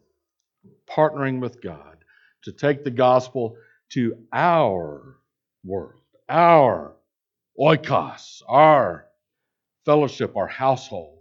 partnering 0.88 1.40
with 1.40 1.62
God 1.62 1.96
to 2.44 2.52
take 2.52 2.84
the 2.84 2.90
gospel 2.90 3.56
to 3.90 4.16
our 4.32 5.16
world, 5.64 6.02
our 6.28 6.94
oikos, 7.58 8.42
our 8.48 9.06
fellowship, 9.84 10.36
our 10.36 10.46
household, 10.46 11.18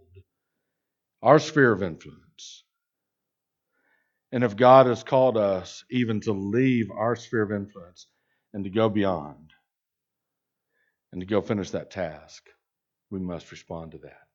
our 1.21 1.39
sphere 1.39 1.71
of 1.71 1.83
influence. 1.83 2.63
And 4.31 4.43
if 4.43 4.55
God 4.55 4.87
has 4.87 5.03
called 5.03 5.37
us 5.37 5.83
even 5.91 6.19
to 6.21 6.33
leave 6.33 6.89
our 6.91 7.15
sphere 7.15 7.43
of 7.43 7.51
influence 7.51 8.07
and 8.53 8.63
to 8.63 8.69
go 8.69 8.89
beyond 8.89 9.51
and 11.11 11.21
to 11.21 11.27
go 11.27 11.41
finish 11.41 11.69
that 11.71 11.91
task, 11.91 12.43
we 13.11 13.19
must 13.19 13.51
respond 13.51 13.91
to 13.91 13.99
that. 13.99 14.27